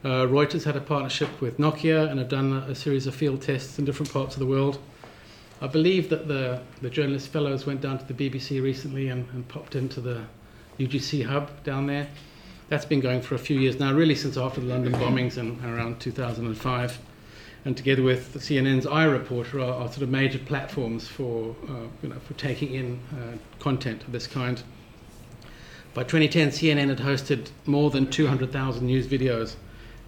Uh, 0.05 0.25
Reuters 0.25 0.63
had 0.63 0.77
a 0.77 0.81
partnership 0.81 1.41
with 1.41 1.57
Nokia 1.57 2.09
and 2.09 2.17
have 2.17 2.29
done 2.29 2.53
a, 2.53 2.71
a, 2.71 2.75
series 2.75 3.07
of 3.07 3.13
field 3.13 3.41
tests 3.41 3.77
in 3.77 3.83
different 3.83 4.13
parts 4.13 4.35
of 4.35 4.39
the 4.39 4.45
world. 4.45 4.79
I 5.61 5.67
believe 5.67 6.09
that 6.09 6.27
the, 6.27 6.61
the 6.81 6.89
journalist 6.89 7.29
fellows 7.29 7.65
went 7.65 7.81
down 7.81 7.99
to 7.99 8.13
the 8.13 8.29
BBC 8.29 8.61
recently 8.61 9.09
and, 9.09 9.27
and 9.33 9.47
popped 9.47 9.75
into 9.75 9.99
the 9.99 10.23
UGC 10.79 11.25
hub 11.25 11.63
down 11.63 11.87
there 11.87 12.07
that's 12.69 12.85
been 12.85 12.99
going 12.99 13.21
for 13.21 13.35
a 13.35 13.39
few 13.39 13.59
years 13.59 13.79
now, 13.79 13.91
really 13.91 14.15
since 14.15 14.37
after 14.37 14.61
the 14.61 14.67
London 14.67 14.93
bombings 14.93 15.37
in 15.37 15.59
around 15.65 15.99
2005. 15.99 16.99
And 17.65 17.75
together 17.75 18.03
with 18.03 18.35
CNN's 18.35 18.85
iReporter 18.85 19.55
are, 19.55 19.73
are 19.73 19.87
sort 19.87 20.03
of 20.03 20.09
major 20.09 20.39
platforms 20.39 21.07
for, 21.07 21.55
uh, 21.67 21.87
you 22.01 22.09
know, 22.09 22.19
for 22.19 22.35
taking 22.35 22.73
in 22.73 22.99
uh, 23.11 23.37
content 23.59 24.03
of 24.03 24.11
this 24.11 24.27
kind. 24.27 24.61
By 25.93 26.03
2010, 26.03 26.49
CNN 26.49 26.89
had 26.89 26.99
hosted 26.99 27.49
more 27.65 27.89
than 27.89 28.09
200,000 28.09 28.85
news 28.85 29.07
videos 29.07 29.55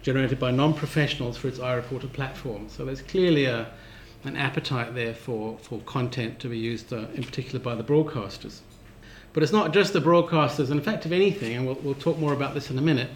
generated 0.02 0.38
by 0.38 0.50
non-professionals 0.50 1.36
for 1.36 1.48
its 1.48 1.58
iReporter 1.58 2.12
platform. 2.12 2.68
So 2.68 2.84
there's 2.84 3.02
clearly 3.02 3.44
a, 3.44 3.66
an 4.24 4.36
appetite 4.36 4.94
there 4.94 5.14
for, 5.14 5.58
for 5.58 5.80
content 5.80 6.38
to 6.40 6.48
be 6.48 6.58
used 6.58 6.92
uh, 6.92 7.06
in 7.14 7.24
particular 7.24 7.58
by 7.58 7.74
the 7.74 7.82
broadcasters. 7.82 8.60
But 9.32 9.42
it's 9.42 9.52
not 9.52 9.72
just 9.72 9.92
the 9.92 10.00
broadcasters, 10.00 10.70
in 10.70 10.80
fact, 10.80 11.06
if 11.06 11.12
anything, 11.12 11.56
and 11.56 11.66
we'll, 11.66 11.78
we'll 11.82 11.94
talk 11.94 12.18
more 12.18 12.32
about 12.32 12.54
this 12.54 12.70
in 12.70 12.78
a 12.78 12.82
minute, 12.82 13.10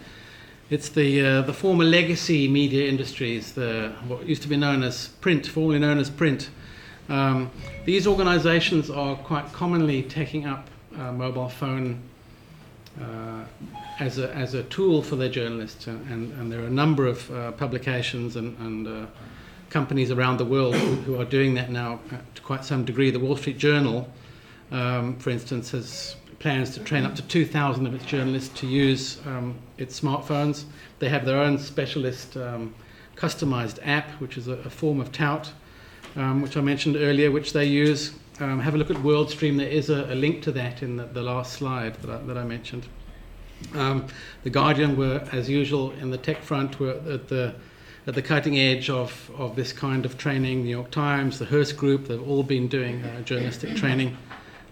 it's 0.69 0.89
the, 0.89 1.25
uh, 1.25 1.41
the 1.43 1.53
former 1.53 1.85
legacy 1.85 2.47
media 2.47 2.89
industries, 2.89 3.53
the, 3.53 3.93
what 4.07 4.25
used 4.25 4.41
to 4.41 4.49
be 4.49 4.57
known 4.57 4.83
as 4.83 5.09
print, 5.21 5.47
formerly 5.47 5.79
known 5.79 5.97
as 5.97 6.09
print. 6.09 6.49
Um, 7.07 7.51
these 7.85 8.05
organizations 8.05 8.89
are 8.89 9.15
quite 9.15 9.53
commonly 9.53 10.03
taking 10.03 10.45
up 10.45 10.67
uh, 10.97 11.13
mobile 11.13 11.47
phone 11.47 12.01
uh, 12.99 13.45
as, 13.99 14.17
a, 14.17 14.33
as 14.35 14.55
a 14.55 14.63
tool 14.63 15.01
for 15.01 15.15
their 15.15 15.29
journalists, 15.29 15.87
and, 15.87 16.33
and 16.33 16.51
there 16.51 16.61
are 16.61 16.67
a 16.67 16.69
number 16.69 17.05
of 17.05 17.31
uh, 17.31 17.51
publications 17.53 18.35
and, 18.35 18.57
and 18.57 18.87
uh, 18.87 19.05
companies 19.79 20.09
around 20.11 20.37
the 20.37 20.45
world 20.45 20.75
who, 20.75 21.19
are 21.21 21.25
doing 21.25 21.53
that 21.53 21.69
now 21.69 21.99
to 22.35 22.41
quite 22.41 22.65
some 22.65 22.83
degree. 22.83 23.11
The 23.11 23.19
Wall 23.19 23.37
Street 23.37 23.59
Journal 23.59 24.09
um, 24.71 25.17
for 25.17 25.29
instance, 25.29 25.71
has 25.71 26.15
plans 26.39 26.71
to 26.71 26.79
train 26.81 27.05
up 27.05 27.15
to 27.15 27.21
2,000 27.21 27.85
of 27.87 27.93
its 27.93 28.05
journalists 28.05 28.59
to 28.59 28.67
use 28.67 29.19
um, 29.25 29.55
its 29.77 29.99
smartphones. 29.99 30.65
They 30.99 31.09
have 31.09 31.25
their 31.25 31.37
own 31.37 31.57
specialist 31.57 32.37
um, 32.37 32.73
customized 33.15 33.79
app, 33.83 34.09
which 34.19 34.37
is 34.37 34.47
a, 34.47 34.53
a 34.53 34.69
form 34.69 34.99
of 34.99 35.11
tout. 35.11 35.51
um, 36.15 36.41
which 36.41 36.57
I 36.57 36.61
mentioned 36.61 36.95
earlier, 36.95 37.31
which 37.31 37.53
they 37.53 37.65
use. 37.65 38.13
Um, 38.39 38.59
have 38.59 38.75
a 38.75 38.77
look 38.77 38.91
at 38.91 38.97
WorldStream. 38.97 39.57
There 39.57 39.67
is 39.67 39.89
a, 39.89 40.05
a 40.11 40.15
link 40.15 40.43
to 40.43 40.51
that 40.53 40.83
in 40.83 40.97
the, 40.97 41.05
the 41.05 41.21
last 41.21 41.53
slide 41.53 41.95
that 42.01 42.09
I, 42.09 42.17
that 42.23 42.37
I 42.37 42.43
mentioned. 42.43 42.87
Um, 43.73 44.07
the 44.43 44.49
Guardian 44.49 44.95
were, 44.95 45.27
as 45.31 45.49
usual, 45.49 45.91
in 45.93 46.11
the 46.11 46.17
tech 46.17 46.43
front, 46.43 46.79
were 46.79 46.91
at 46.91 47.27
the 47.27 47.55
at 48.07 48.15
the 48.15 48.21
cutting 48.21 48.57
edge 48.57 48.89
of, 48.89 49.29
of 49.37 49.57
this 49.57 49.73
kind 49.73 50.05
of 50.05 50.17
training. 50.17 50.63
New 50.63 50.69
York 50.69 50.89
Times, 50.89 51.39
the 51.39 51.45
Hearst 51.45 51.75
Group, 51.75 52.07
they've 52.07 52.25
all 52.25 52.41
been 52.41 52.69
doing 52.69 53.03
uh, 53.03 53.21
journalistic 53.21 53.75
training. 53.75 54.15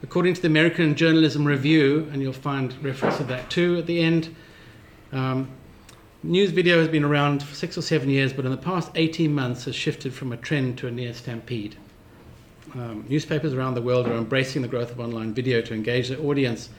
According 0.01 0.35
to 0.35 0.41
the 0.41 0.47
American 0.47 0.95
Journalism 0.95 1.43
Review, 1.43 2.09
and 2.13 2.21
you'll 2.21 2.31
find 2.31 2.73
reference 2.81 3.17
to 3.17 3.23
that 3.25 3.49
too 3.49 3.77
at 3.77 3.87
the 3.87 3.99
end, 3.99 4.33
um, 5.11 5.49
news 6.23 6.51
video 6.51 6.79
has 6.79 6.87
been 6.87 7.03
around 7.03 7.43
for 7.43 7.53
six 7.53 7.77
or 7.77 7.81
seven 7.81 8.09
years, 8.09 8.31
but 8.31 8.45
in 8.45 8.51
the 8.51 8.57
past 8.57 8.89
18 8.95 9.33
months 9.35 9.65
has 9.65 9.75
shifted 9.75 10.13
from 10.13 10.31
a 10.31 10.37
trend 10.37 10.77
to 10.77 10.87
a 10.87 10.91
near 10.91 11.13
stampede. 11.13 11.75
Um, 12.73 13.05
newspapers 13.09 13.53
around 13.53 13.73
the 13.73 13.81
world 13.81 14.07
are 14.07 14.15
embracing 14.15 14.61
the 14.61 14.67
growth 14.69 14.91
of 14.91 14.99
online 15.01 15.33
video 15.33 15.61
to 15.61 15.73
engage 15.73 16.07
their 16.07 16.21
audience, 16.21 16.69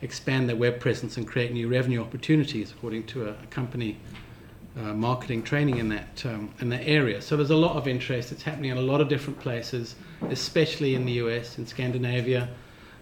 expand 0.00 0.48
their 0.48 0.56
web 0.56 0.78
presence, 0.78 1.16
and 1.16 1.26
create 1.26 1.52
new 1.52 1.68
revenue 1.68 2.00
opportunities, 2.00 2.70
according 2.70 3.04
to 3.06 3.26
a, 3.26 3.30
a 3.30 3.46
company 3.50 3.98
uh, 4.76 4.92
marketing 4.92 5.42
training 5.42 5.78
in 5.78 5.88
that 5.88 6.26
um, 6.26 6.52
in 6.60 6.68
that 6.68 6.86
area. 6.86 7.22
So 7.22 7.36
there's 7.36 7.50
a 7.50 7.56
lot 7.56 7.76
of 7.76 7.86
interest. 7.86 8.32
It's 8.32 8.42
happening 8.42 8.70
in 8.70 8.76
a 8.76 8.82
lot 8.82 9.00
of 9.00 9.08
different 9.08 9.38
places, 9.38 9.94
especially 10.28 10.94
in 10.94 11.04
the 11.06 11.12
US, 11.12 11.58
in 11.58 11.66
Scandinavia, 11.66 12.48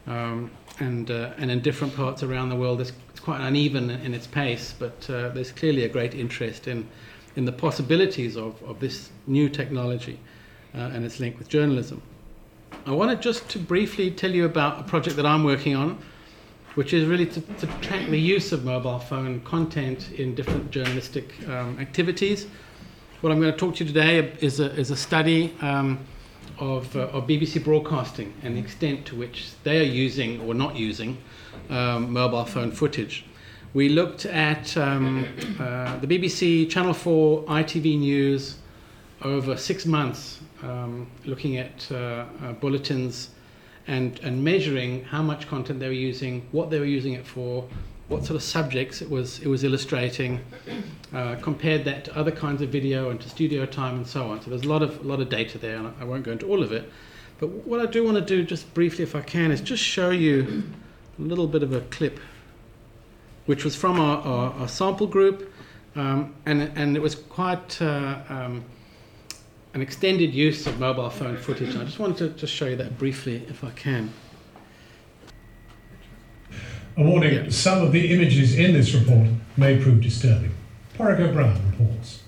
um, 0.07 0.51
and 0.81 1.11
uh, 1.11 1.33
and 1.39 1.51
in 1.51 1.61
different 1.61 1.97
parts 1.97 2.23
around 2.23 2.51
the 2.51 2.57
world. 2.57 2.81
It's, 2.81 2.93
quite 3.23 3.41
uneven 3.41 3.89
in 3.89 4.15
its 4.15 4.27
pace, 4.27 4.75
but 4.77 5.09
uh, 5.09 5.29
there's 5.29 5.53
clearly 5.53 5.85
a 5.85 5.89
great 5.89 6.13
interest 6.13 6.67
in 6.67 6.89
in 7.37 7.45
the 7.45 7.53
possibilities 7.53 8.37
of, 8.37 8.61
of 8.65 8.81
this 8.81 9.11
new 9.29 9.49
technology 9.49 10.19
uh, 10.75 10.79
and 10.93 11.05
its 11.05 11.21
link 11.21 11.39
with 11.39 11.49
journalism. 11.49 12.03
I 12.85 12.91
wanted 12.91 13.23
just 13.23 13.49
to 13.51 13.61
briefly 13.61 14.11
tell 14.11 14.33
you 14.33 14.45
about 14.45 14.81
a 14.81 14.83
project 14.83 15.17
that 15.17 15.25
I'm 15.25 15.45
working 15.45 15.77
on 15.77 15.99
which 16.75 16.95
is 16.95 17.07
really 17.07 17.27
to, 17.27 17.41
to, 17.41 17.67
track 17.81 18.09
the 18.09 18.19
use 18.19 18.53
of 18.53 18.65
mobile 18.65 18.99
phone 18.99 19.41
content 19.41 20.11
in 20.13 20.35
different 20.35 20.71
journalistic 20.71 21.35
um, 21.49 21.79
activities. 21.79 22.47
What 23.21 23.31
I'm 23.31 23.41
going 23.41 23.53
to 23.53 23.59
talk 23.59 23.77
to 23.77 23.85
you 23.85 23.93
today 23.93 24.33
is 24.41 24.59
a, 24.59 24.73
is 24.75 24.91
a 24.91 24.97
study 24.97 25.55
um, 25.61 25.99
of, 26.59 26.95
uh, 26.97 27.09
of 27.09 27.27
BBC 27.27 27.63
Broadcasting 27.63 28.33
and 28.43 28.57
the 28.57 28.61
extent 28.61 29.05
to 29.07 29.17
which 29.17 29.51
they 29.65 29.81
are 29.81 29.91
using 29.91 30.41
or 30.41 30.55
not 30.55 30.75
using 30.75 31.19
um, 31.69 32.13
mobile 32.13 32.45
phone 32.45 32.73
footage. 32.73 33.27
We 33.75 33.89
looked 33.89 34.27
at 34.27 34.77
um, 34.77 35.27
uh, 35.59 35.99
the 35.99 36.07
BBC, 36.07 36.71
Channel 36.71 36.95
4, 36.95 37.45
ITV 37.45 37.99
News 37.99 38.57
over 39.23 39.57
six 39.57 39.87
months, 39.87 40.41
um, 40.63 41.11
looking 41.25 41.57
at 41.57 41.91
uh, 41.91 42.25
uh 42.43 42.53
bulletins 42.55 43.31
and, 43.87 44.19
and 44.21 44.45
measuring 44.45 45.05
how 45.05 45.23
much 45.23 45.49
content 45.49 45.81
they 45.81 45.89
were 45.89 45.93
using, 45.93 46.47
what 46.53 46.71
they 46.71 46.79
were 46.79 46.85
using 46.85 47.15
it 47.15 47.27
for, 47.27 47.69
what 48.09 48.25
sort 48.25 48.37
of 48.37 48.43
subjects 48.43 49.01
it 49.01 49.11
was 49.11 49.41
it 49.41 49.49
was 49.49 49.65
illustrating, 49.65 50.41
uh, 51.15 51.37
compared 51.41 51.85
that 51.85 52.05
to 52.05 52.17
other 52.17 52.31
kinds 52.31 52.61
of 52.63 52.69
video 52.69 53.11
and 53.11 53.21
to 53.21 53.29
studio 53.29 53.65
time 53.65 53.97
and 53.97 54.07
so 54.07 54.31
on. 54.31 54.41
So 54.43 54.51
there's 54.51 54.63
a 54.63 54.69
lot 54.69 54.83
of 54.83 55.01
a 55.01 55.09
lot 55.09 55.21
of 55.21 55.29
data 55.29 55.59
there, 55.59 55.77
and 55.77 55.93
I 55.99 56.05
won't 56.05 56.25
go 56.25 56.33
into 56.33 56.47
all 56.47 56.63
of 56.63 56.73
it. 56.73 56.91
But 57.39 57.49
what 57.67 57.81
I 57.81 57.87
do 57.87 58.05
want 58.05 58.17
to 58.19 58.25
do, 58.25 58.45
just 58.45 58.73
briefly, 58.75 59.03
if 59.03 59.17
I 59.17 59.23
can, 59.23 59.51
is 59.51 59.61
just 59.61 59.83
show 59.83 60.11
you 60.11 60.63
a 61.19 61.23
little 61.23 61.47
bit 61.47 61.63
of 61.63 61.73
a 61.73 61.81
clip, 61.81 62.21
which 63.47 63.65
was 63.65 63.75
from 63.75 63.99
our, 63.99 64.19
our, 64.19 64.53
our 64.53 64.69
sample 64.69 65.07
group, 65.07 65.53
um, 65.97 66.35
and 66.47 66.63
and 66.77 66.97
it 66.97 67.01
was 67.03 67.15
quite. 67.15 67.81
Uh, 67.81 68.19
um, 68.29 68.65
an 69.75 69.81
extended 69.81 70.35
use 70.35 70.67
of 70.67 70.79
mobile 70.79 71.09
phone 71.09 71.37
footage. 71.37 71.75
I 71.77 71.85
just 71.85 71.99
wanted 71.99 72.19
to 72.19 72.29
just 72.31 72.53
show 72.53 72.67
you 72.67 72.77
that 72.77 72.99
briefly, 72.99 73.45
if 73.49 73.65
I 73.65 73.71
can. 73.71 74.13
A 76.97 77.03
warning 77.03 77.33
yeah. 77.33 77.49
some 77.49 77.83
of 77.83 77.93
the 77.93 78.13
images 78.13 78.55
in 78.55 78.75
this 78.75 78.93
report 78.93 79.29
may 79.57 79.79
prove 79.83 80.03
disturbing. 80.03 80.55
Paraic 80.99 81.21
O'Brien 81.21 81.59
reports. 81.71 82.23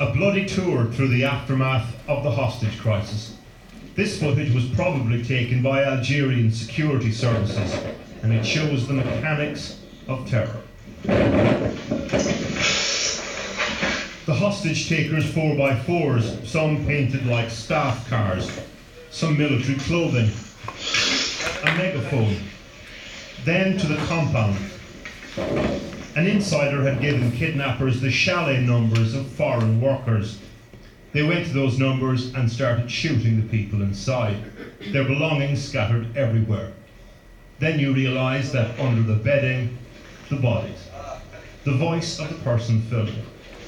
A 0.00 0.12
bloody 0.12 0.44
tour 0.44 0.84
through 0.92 1.08
the 1.08 1.24
aftermath 1.24 1.96
of 2.06 2.22
the 2.22 2.30
hostage 2.30 2.78
crisis. 2.78 3.36
This 3.94 4.20
footage 4.20 4.54
was 4.54 4.68
probably 4.70 5.24
taken 5.24 5.62
by 5.62 5.82
Algerian 5.84 6.52
security 6.52 7.10
services, 7.10 7.82
and 8.22 8.32
it 8.32 8.44
shows 8.44 8.86
the 8.86 8.92
mechanics 8.94 9.80
of 10.06 10.28
terror. 10.28 10.62
The 14.28 14.34
hostage 14.34 14.90
takers 14.90 15.24
4x4s, 15.24 16.46
some 16.46 16.84
painted 16.84 17.24
like 17.24 17.48
staff 17.48 18.10
cars, 18.10 18.60
some 19.10 19.38
military 19.38 19.78
clothing, 19.78 20.30
a 21.64 21.74
megaphone. 21.78 22.36
Then 23.46 23.78
to 23.78 23.86
the 23.86 23.96
compound. 24.04 24.58
An 26.14 26.26
insider 26.26 26.82
had 26.82 27.00
given 27.00 27.32
kidnappers 27.32 28.02
the 28.02 28.10
chalet 28.10 28.60
numbers 28.60 29.14
of 29.14 29.26
foreign 29.28 29.80
workers. 29.80 30.38
They 31.14 31.22
went 31.22 31.46
to 31.46 31.54
those 31.54 31.78
numbers 31.78 32.34
and 32.34 32.52
started 32.52 32.90
shooting 32.90 33.40
the 33.40 33.48
people 33.48 33.80
inside, 33.80 34.36
their 34.92 35.04
belongings 35.04 35.66
scattered 35.66 36.14
everywhere. 36.14 36.72
Then 37.60 37.80
you 37.80 37.94
realize 37.94 38.52
that 38.52 38.78
under 38.78 39.00
the 39.00 39.18
bedding, 39.18 39.78
the 40.28 40.36
bodies. 40.36 40.86
The 41.64 41.72
voice 41.72 42.18
of 42.20 42.28
the 42.28 42.44
person 42.44 42.82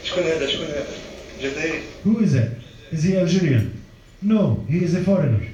filming. 0.05 1.83
Who 2.05 2.21
is 2.21 2.35
it? 2.35 2.59
Is 2.91 3.03
he 3.03 3.17
Algerian? 3.17 3.83
No, 4.23 4.65
he 4.69 4.85
is 4.85 4.95
a 4.95 5.03
foreigner. 5.03 5.47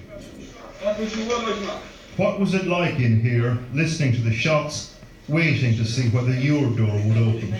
What 2.16 2.40
was 2.40 2.54
it 2.54 2.66
like 2.66 2.98
in 2.98 3.20
here, 3.20 3.58
listening 3.72 4.12
to 4.14 4.20
the 4.20 4.32
shots, 4.32 4.96
waiting 5.28 5.76
to 5.76 5.84
see 5.84 6.08
whether 6.08 6.34
your 6.34 6.70
door 6.70 6.94
would 7.04 7.16
open? 7.16 7.54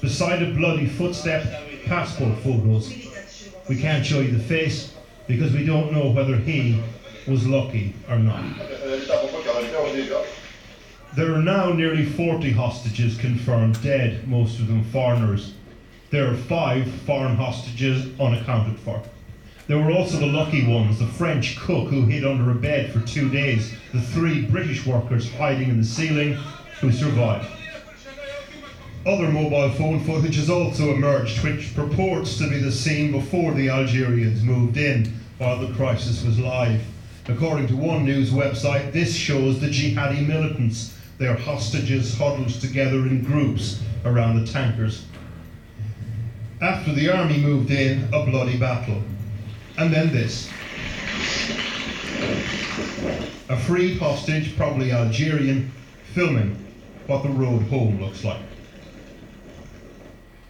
Beside 0.00 0.42
a 0.42 0.52
bloody 0.54 0.86
footstep, 0.86 1.44
passport 1.86 2.38
photos. 2.38 2.92
We 3.68 3.76
can't 3.80 4.04
show 4.04 4.20
you 4.20 4.32
the 4.32 4.42
face 4.42 4.94
because 5.28 5.52
we 5.52 5.64
don't 5.64 5.92
know 5.92 6.10
whether 6.10 6.36
he 6.36 6.82
was 7.28 7.46
lucky 7.46 7.94
or 8.08 8.18
not. 8.18 8.44
There 11.14 11.34
are 11.34 11.42
now 11.42 11.72
nearly 11.72 12.04
40 12.04 12.52
hostages 12.52 13.16
confirmed 13.18 13.82
dead, 13.82 14.26
most 14.26 14.58
of 14.58 14.68
them 14.68 14.84
foreigners. 14.84 15.54
There 16.10 16.28
are 16.28 16.36
five 16.36 16.90
foreign 17.06 17.36
hostages 17.36 18.08
unaccounted 18.18 18.80
for. 18.80 19.00
There 19.68 19.78
were 19.78 19.92
also 19.92 20.18
the 20.18 20.26
lucky 20.26 20.66
ones, 20.66 20.98
the 20.98 21.06
French 21.06 21.56
cook 21.56 21.88
who 21.88 22.04
hid 22.06 22.24
under 22.24 22.50
a 22.50 22.54
bed 22.54 22.92
for 22.92 22.98
two 23.06 23.30
days, 23.30 23.72
the 23.92 24.00
three 24.00 24.42
British 24.42 24.84
workers 24.84 25.32
hiding 25.34 25.68
in 25.68 25.78
the 25.78 25.86
ceiling 25.86 26.32
who 26.80 26.90
survived. 26.90 27.46
Other 29.06 29.28
mobile 29.28 29.70
phone 29.70 30.00
footage 30.00 30.34
has 30.34 30.50
also 30.50 30.92
emerged, 30.92 31.44
which 31.44 31.76
purports 31.76 32.36
to 32.38 32.50
be 32.50 32.58
the 32.58 32.72
scene 32.72 33.12
before 33.12 33.54
the 33.54 33.68
Algerians 33.68 34.42
moved 34.42 34.78
in 34.78 35.14
while 35.38 35.60
the 35.60 35.72
crisis 35.74 36.24
was 36.24 36.40
live. 36.40 36.82
According 37.28 37.68
to 37.68 37.76
one 37.76 38.04
news 38.04 38.30
website, 38.30 38.92
this 38.92 39.14
shows 39.14 39.60
the 39.60 39.68
jihadi 39.68 40.26
militants, 40.26 40.98
their 41.18 41.36
hostages 41.36 42.18
huddled 42.18 42.48
together 42.48 43.06
in 43.06 43.22
groups 43.22 43.80
around 44.04 44.44
the 44.44 44.52
tankers. 44.52 45.04
After 46.60 46.92
the 46.92 47.08
army 47.08 47.38
moved 47.38 47.70
in, 47.70 48.04
a 48.12 48.24
bloody 48.26 48.58
battle. 48.58 49.02
And 49.78 49.92
then 49.92 50.12
this. 50.12 50.48
A 53.48 53.56
free 53.56 53.96
hostage, 53.96 54.56
probably 54.56 54.92
Algerian, 54.92 55.72
filming 56.12 56.56
what 57.06 57.22
the 57.22 57.30
road 57.30 57.62
home 57.62 58.00
looks 58.00 58.24
like. 58.24 58.42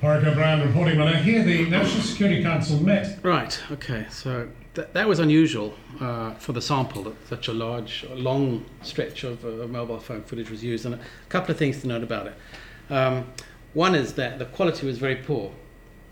Paraic 0.00 0.26
O'Brien 0.26 0.66
reporting. 0.66 0.98
When 0.98 1.06
I 1.06 1.16
hear 1.16 1.44
the 1.44 1.66
National 1.66 2.02
Security 2.02 2.42
Council 2.42 2.82
met. 2.82 3.22
Right, 3.22 3.60
okay, 3.70 4.06
so 4.10 4.48
th- 4.74 4.88
that 4.92 5.06
was 5.06 5.20
unusual 5.20 5.74
uh, 6.00 6.34
for 6.34 6.52
the 6.52 6.62
sample 6.62 7.04
that 7.04 7.28
such 7.28 7.48
a 7.48 7.52
large, 7.52 8.04
long 8.10 8.64
stretch 8.82 9.22
of 9.22 9.44
uh, 9.44 9.66
mobile 9.68 10.00
phone 10.00 10.22
footage 10.22 10.50
was 10.50 10.64
used. 10.64 10.86
And 10.86 10.96
a 10.96 11.00
couple 11.28 11.52
of 11.52 11.58
things 11.58 11.82
to 11.82 11.86
note 11.86 12.02
about 12.02 12.26
it. 12.26 12.34
Um, 12.92 13.26
one 13.74 13.94
is 13.94 14.14
that 14.14 14.40
the 14.40 14.46
quality 14.46 14.86
was 14.86 14.98
very 14.98 15.16
poor. 15.16 15.52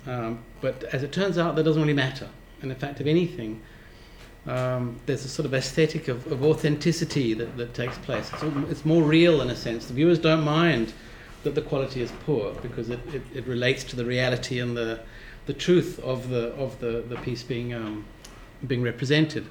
Um, 0.07 0.39
but 0.61 0.85
as 0.85 1.03
it 1.03 1.13
turns 1.13 1.39
out, 1.39 1.57
that 1.57 1.65
doesn't 1.65 1.81
really 1.81 1.95
matter. 1.95 2.29
And 2.63 2.71
in 2.71 2.79
fact, 2.79 3.01
if 3.01 3.07
anything, 3.07 3.61
um, 4.47 4.99
there's 5.07 5.25
a 5.25 5.29
sort 5.29 5.47
of 5.47 5.55
aesthetic 5.55 6.09
of, 6.09 6.27
of 6.33 6.43
authenticity 6.43 7.35
that, 7.35 7.57
that 7.57 7.75
takes 7.75 7.99
place. 7.99 8.31
It's, 8.33 8.43
it's, 8.71 8.85
more 8.85 9.03
real 9.03 9.43
in 9.43 9.51
a 9.51 9.57
sense. 9.57 9.87
The 9.87 9.95
viewers 9.95 10.19
don't 10.19 10.45
mind 10.45 10.93
that 11.43 11.55
the 11.55 11.63
quality 11.63 12.01
is 12.01 12.13
poor 12.25 12.53
because 12.63 12.89
it, 12.89 13.01
it, 13.15 13.23
it 13.35 13.47
relates 13.47 13.85
to 13.85 13.97
the 13.97 14.05
reality 14.05 14.61
and 14.61 14.77
the, 14.77 15.01
the 15.47 15.53
truth 15.53 15.99
of 16.01 16.31
the, 16.31 16.55
of 16.55 16.79
the, 16.81 17.05
the 17.09 17.17
piece 17.17 17.43
being, 17.43 17.75
um, 17.75 18.07
being 18.67 18.83
represented. 18.83 19.47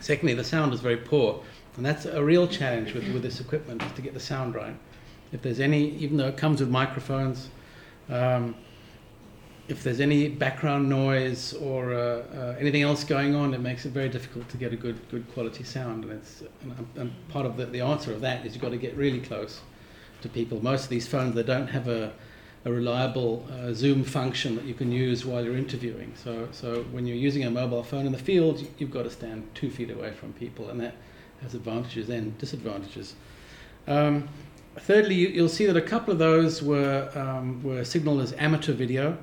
Secondly, 0.00 0.34
the 0.34 0.44
sound 0.44 0.72
is 0.72 0.80
very 0.80 0.96
poor. 0.96 1.42
And 1.76 1.84
that's 1.84 2.06
a 2.06 2.22
real 2.22 2.46
challenge 2.46 2.94
with, 2.94 3.12
with 3.12 3.22
this 3.22 3.40
equipment, 3.40 3.82
is 3.82 3.92
to 3.92 4.02
get 4.02 4.14
the 4.14 4.20
sound 4.20 4.54
right. 4.54 4.74
If 5.32 5.42
there's 5.42 5.60
any, 5.60 5.90
even 5.96 6.16
though 6.16 6.28
it 6.28 6.36
comes 6.36 6.60
with 6.60 6.70
microphones, 6.70 7.48
um, 8.08 8.54
if 9.68 9.82
there's 9.82 10.00
any 10.00 10.28
background 10.28 10.88
noise 10.88 11.52
or 11.54 11.92
uh, 11.92 11.98
uh, 11.98 12.56
anything 12.58 12.82
else 12.82 13.04
going 13.04 13.34
on, 13.34 13.52
it 13.54 13.60
makes 13.60 13.84
it 13.84 13.90
very 13.90 14.08
difficult 14.08 14.48
to 14.48 14.56
get 14.56 14.72
a 14.72 14.76
good 14.76 14.96
good 15.10 15.30
quality 15.32 15.64
sound. 15.64 16.04
And 16.04 16.12
it's 16.14 16.42
and, 16.62 16.86
and 16.96 17.28
part 17.28 17.46
of 17.46 17.56
the, 17.56 17.66
the 17.66 17.80
answer 17.80 18.12
of 18.12 18.20
that 18.20 18.46
is 18.46 18.54
you've 18.54 18.62
got 18.62 18.70
to 18.70 18.76
get 18.76 18.96
really 18.96 19.20
close 19.20 19.60
to 20.22 20.28
people. 20.28 20.62
Most 20.62 20.84
of 20.84 20.90
these 20.90 21.06
phones 21.06 21.34
they 21.34 21.42
don't 21.42 21.68
have 21.68 21.88
a 21.88 22.12
a 22.66 22.72
reliable 22.72 23.46
uh, 23.52 23.72
zoom 23.72 24.02
function 24.02 24.56
that 24.56 24.64
you 24.64 24.74
can 24.74 24.90
use 24.90 25.24
while 25.24 25.44
you're 25.44 25.56
interviewing. 25.56 26.12
So, 26.16 26.48
so 26.50 26.82
when 26.90 27.06
you're 27.06 27.16
using 27.16 27.44
a 27.44 27.50
mobile 27.50 27.84
phone 27.84 28.06
in 28.06 28.12
the 28.12 28.18
field, 28.18 28.66
you've 28.78 28.90
got 28.90 29.04
to 29.04 29.10
stand 29.10 29.48
two 29.54 29.70
feet 29.70 29.88
away 29.88 30.12
from 30.12 30.32
people, 30.32 30.68
and 30.68 30.80
that 30.80 30.96
has 31.42 31.54
advantages 31.54 32.08
and 32.08 32.36
disadvantages. 32.38 33.14
Um, 33.86 34.28
thirdly, 34.74 35.14
you, 35.14 35.40
will 35.40 35.48
see 35.48 35.66
that 35.66 35.76
a 35.76 35.80
couple 35.80 36.12
of 36.12 36.18
those 36.18 36.60
were, 36.60 37.08
um, 37.14 37.62
were 37.62 37.84
signaled 37.84 38.20
as 38.20 38.32
amateur 38.32 38.72
video. 38.72 39.16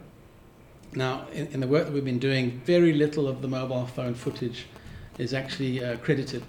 Now, 0.95 1.27
in, 1.33 1.47
in, 1.47 1.59
the 1.59 1.67
work 1.67 1.85
that 1.85 1.93
we've 1.93 2.05
been 2.05 2.19
doing, 2.19 2.62
very 2.65 2.93
little 2.93 3.27
of 3.27 3.41
the 3.41 3.47
mobile 3.47 3.88
phone 3.88 4.13
footage 4.13 4.65
is 5.17 5.33
actually 5.33 5.83
uh, 5.83 5.97
credited. 5.97 6.43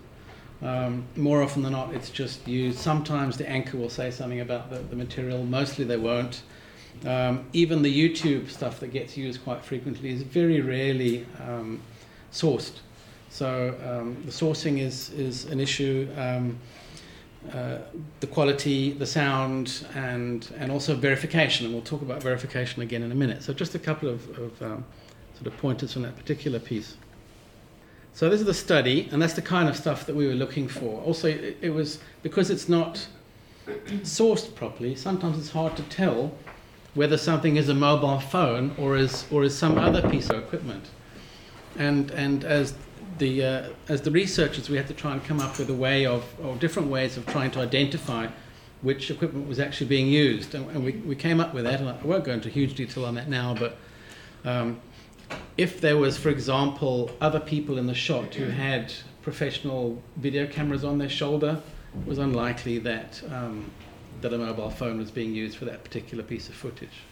Um, 0.63 1.05
more 1.17 1.43
often 1.43 1.63
than 1.63 1.73
not, 1.73 1.95
it's 1.95 2.11
just 2.11 2.47
used. 2.47 2.79
Sometimes 2.79 3.37
the 3.37 3.49
anchor 3.49 3.77
will 3.77 3.91
say 3.91 4.11
something 4.11 4.41
about 4.41 4.71
the, 4.71 4.79
the 4.79 4.97
material, 4.97 5.45
mostly 5.45 5.85
they 5.85 5.97
won't. 5.97 6.43
Um, 7.07 7.47
even 7.53 7.83
the 7.83 7.93
YouTube 7.93 8.51
stuff 8.51 8.81
that 8.81 8.89
gets 8.89 9.17
used 9.17 9.43
quite 9.45 9.65
frequently 9.65 10.11
is 10.11 10.23
very 10.23 10.61
rarely 10.61 11.27
um, 11.47 11.81
sourced. 12.33 12.79
So 13.31 13.75
um, 13.85 14.23
the 14.25 14.31
sourcing 14.31 14.79
is, 14.79 15.11
is 15.11 15.47
an 15.47 15.59
issue. 15.59 16.09
Uh, 17.53 17.79
the 18.21 18.27
quality, 18.27 18.93
the 18.93 19.07
sound, 19.07 19.87
and, 19.95 20.51
and 20.59 20.73
also 20.73 20.97
verification. 20.97 21.67
And 21.67 21.75
we'll 21.75 21.85
talk 21.85 22.01
about 22.01 22.23
verification 22.23 22.81
again 22.83 23.03
in 23.03 23.13
a 23.13 23.15
minute. 23.15 23.43
So 23.43 23.53
just 23.53 23.75
a 23.75 23.79
couple 23.79 24.09
of, 24.09 24.39
of 24.39 24.63
um, 24.63 24.85
sort 25.35 25.47
of 25.47 25.57
pointers 25.59 25.93
from 25.93 26.03
that 26.03 26.17
particular 26.17 26.59
piece. 26.59 26.97
So 28.15 28.31
this 28.31 28.41
is 28.41 28.47
the 28.47 28.55
study, 28.55 29.09
and 29.13 29.21
that's 29.21 29.35
the 29.35 29.43
kind 29.43 29.69
of 29.69 29.77
stuff 29.77 30.07
that 30.07 30.17
we 30.17 30.27
were 30.27 30.35
looking 30.35 30.69
for. 30.69 31.03
Also, 31.03 31.29
it, 31.29 31.59
it 31.61 31.71
was 31.71 31.99
because 32.23 32.49
it's 32.49 32.69
not 32.69 33.07
sourced 34.03 34.55
properly. 34.55 34.95
Sometimes 34.95 35.39
it's 35.39 35.51
hard 35.51 35.77
to 35.77 35.83
tell 35.85 36.33
whether 36.95 37.19
something 37.19 37.57
is 37.57 37.69
a 37.69 37.75
mobile 37.75 38.21
phone 38.21 38.75
or 38.79 38.97
is 38.97 39.27
or 39.31 39.43
is 39.45 39.57
some 39.57 39.79
other 39.79 40.09
piece 40.09 40.31
of 40.31 40.39
equipment. 40.39 40.87
And 41.77 42.11
and 42.13 42.45
as 42.45 42.75
the 43.19 43.45
uh, 43.45 43.69
as 43.89 44.03
the 44.03 44.11
researchers, 44.11 44.69
we 44.69 44.77
had 44.77 44.87
to 44.89 44.95
try 44.95 45.13
and 45.13 45.25
come 45.25 45.41
up 45.41 45.59
with 45.59 45.71
a 45.71 45.75
way 45.75 46.07
of 46.07 46.25
or 46.43 46.57
different 46.57 46.89
ways 46.89 47.17
of 47.17 47.27
trying 47.27 47.51
to 47.53 47.61
identify 47.61 48.29
which 48.83 49.11
equipment 49.11 49.49
was 49.49 49.59
actually 49.59 49.87
being 49.87 50.09
used, 50.09 50.55
and, 50.55 50.69
and 50.71 50.85
we, 50.85 50.93
we 50.93 51.17
came 51.17 51.41
up 51.41 51.55
with 51.55 51.65
that. 51.65 51.81
And 51.81 51.89
I 51.89 51.97
won't 52.05 52.25
go 52.25 52.33
into 52.33 52.49
huge 52.49 52.75
detail 52.75 53.07
on 53.07 53.15
that 53.15 53.29
now, 53.29 53.55
but 53.55 53.79
um, 54.45 54.81
if 55.57 55.81
there 55.81 55.97
was, 55.97 56.19
for 56.19 56.29
example, 56.29 57.11
other 57.21 57.41
people 57.41 57.79
in 57.79 57.87
the 57.87 57.95
shot 57.95 58.35
who 58.35 58.45
had 58.45 58.93
professional 59.23 60.03
video 60.17 60.47
cameras 60.47 60.85
on 60.85 60.99
their 60.99 61.09
shoulder, 61.09 61.63
it 61.99 62.07
was 62.07 62.19
unlikely 62.19 62.79
that 62.81 63.23
um, 63.31 63.71
that 64.21 64.33
a 64.33 64.39
mobile 64.39 64.71
phone 64.71 64.99
was 64.99 65.11
being 65.11 65.35
used 65.35 65.57
for 65.57 65.65
that 65.67 65.85
particular 65.85 66.25
piece 66.25 66.49
of 66.49 66.55
footage. 66.55 67.03